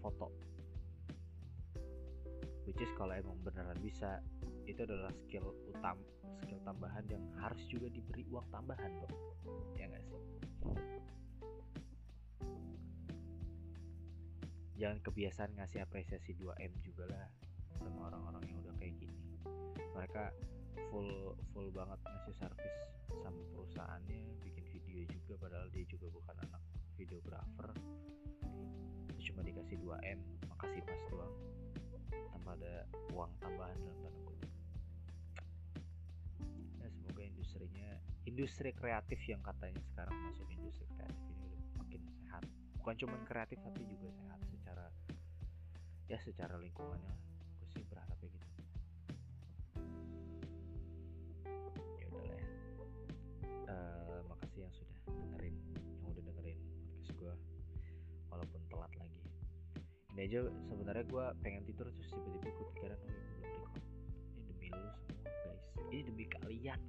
foto. 0.00 0.28
Which 2.68 2.78
is 2.78 2.92
kalau 2.94 3.12
emang 3.12 3.42
beneran 3.42 3.76
bisa 3.82 4.22
itu 4.68 4.84
adalah 4.86 5.10
skill 5.26 5.52
utam 5.68 5.98
skill 6.44 6.60
tambahan 6.62 7.04
yang 7.10 7.24
harus 7.40 7.60
juga 7.66 7.90
diberi 7.90 8.28
uang 8.30 8.46
tambahan 8.52 8.92
dong. 9.02 9.16
Ya 9.76 9.88
nggak 9.90 10.04
sih? 10.06 10.20
Jangan 14.78 14.98
kebiasaan 15.04 15.50
ngasih 15.58 15.80
apresiasi 15.84 16.34
2M 16.38 16.72
juga 16.82 17.04
lah 17.10 17.26
sama 17.82 18.10
orang-orang 18.10 18.42
yang 18.48 18.58
udah 18.64 18.74
kayak 18.78 18.94
gini. 18.98 19.18
Mereka 19.92 20.32
full 20.90 21.36
full 21.52 21.68
banget 21.70 21.98
ngasih 22.02 22.34
service 22.40 22.78
sama 23.20 23.42
perusahaannya 23.52 24.40
bikin 24.42 24.64
video 24.72 25.04
juga 25.06 25.34
padahal 25.36 25.68
dia 25.70 25.84
juga 25.86 26.10
bukan 26.10 26.36
anak 26.48 26.62
videografer 26.96 27.70
cuma 29.22 29.40
dikasih 29.46 29.78
2M 29.78 30.18
makasih 30.50 30.82
pas 30.84 31.00
doang. 31.08 31.34
Tanpa 32.10 32.58
ada 32.58 32.74
uang 33.14 33.32
tambahan 33.38 33.78
dalam 33.80 33.98
tanda 34.02 34.20
kutip. 34.26 34.52
Ya 36.82 36.86
semoga 36.90 37.22
industrinya 37.22 37.88
industri 38.26 38.74
kreatif 38.74 39.18
yang 39.30 39.40
katanya 39.40 39.80
sekarang 39.94 40.14
masuk 40.26 40.46
industri 40.50 40.84
kreatif 40.98 41.22
ini 41.32 41.42
udah 41.48 41.62
makin 41.80 42.02
sehat. 42.02 42.44
Bukan 42.82 42.94
cuma 42.98 43.16
kreatif 43.24 43.58
tapi 43.62 43.82
juga 43.86 44.10
sehat 44.10 44.40
secara 44.50 44.86
ya 46.10 46.18
secara 46.20 46.58
lingkungannya 46.58 47.21
uh, 53.68 54.20
makasih 54.30 54.66
yang 54.66 54.72
sudah 54.74 54.96
dengerin 55.06 55.54
yang 56.02 56.08
udah 56.10 56.22
dengerin 56.24 56.58
podcast 56.58 57.10
gue 57.18 57.34
walaupun 58.30 58.60
telat 58.70 58.92
lagi. 58.98 59.20
Ini 60.12 60.20
aja 60.28 60.38
sebenarnya 60.68 61.04
gue 61.08 61.24
pengen 61.40 61.62
tidur 61.64 61.86
terus 61.88 62.10
tiba-tiba 62.12 62.48
gue 62.52 62.66
pikiran 62.76 62.98
oh 62.98 63.14
record. 63.42 63.72
Ini 64.36 64.42
demi 64.48 64.66
lu 64.70 64.90
semua 65.02 65.34
guys. 65.46 65.64
Ini 65.92 66.00
demi 66.06 66.24
kalian 66.28 66.80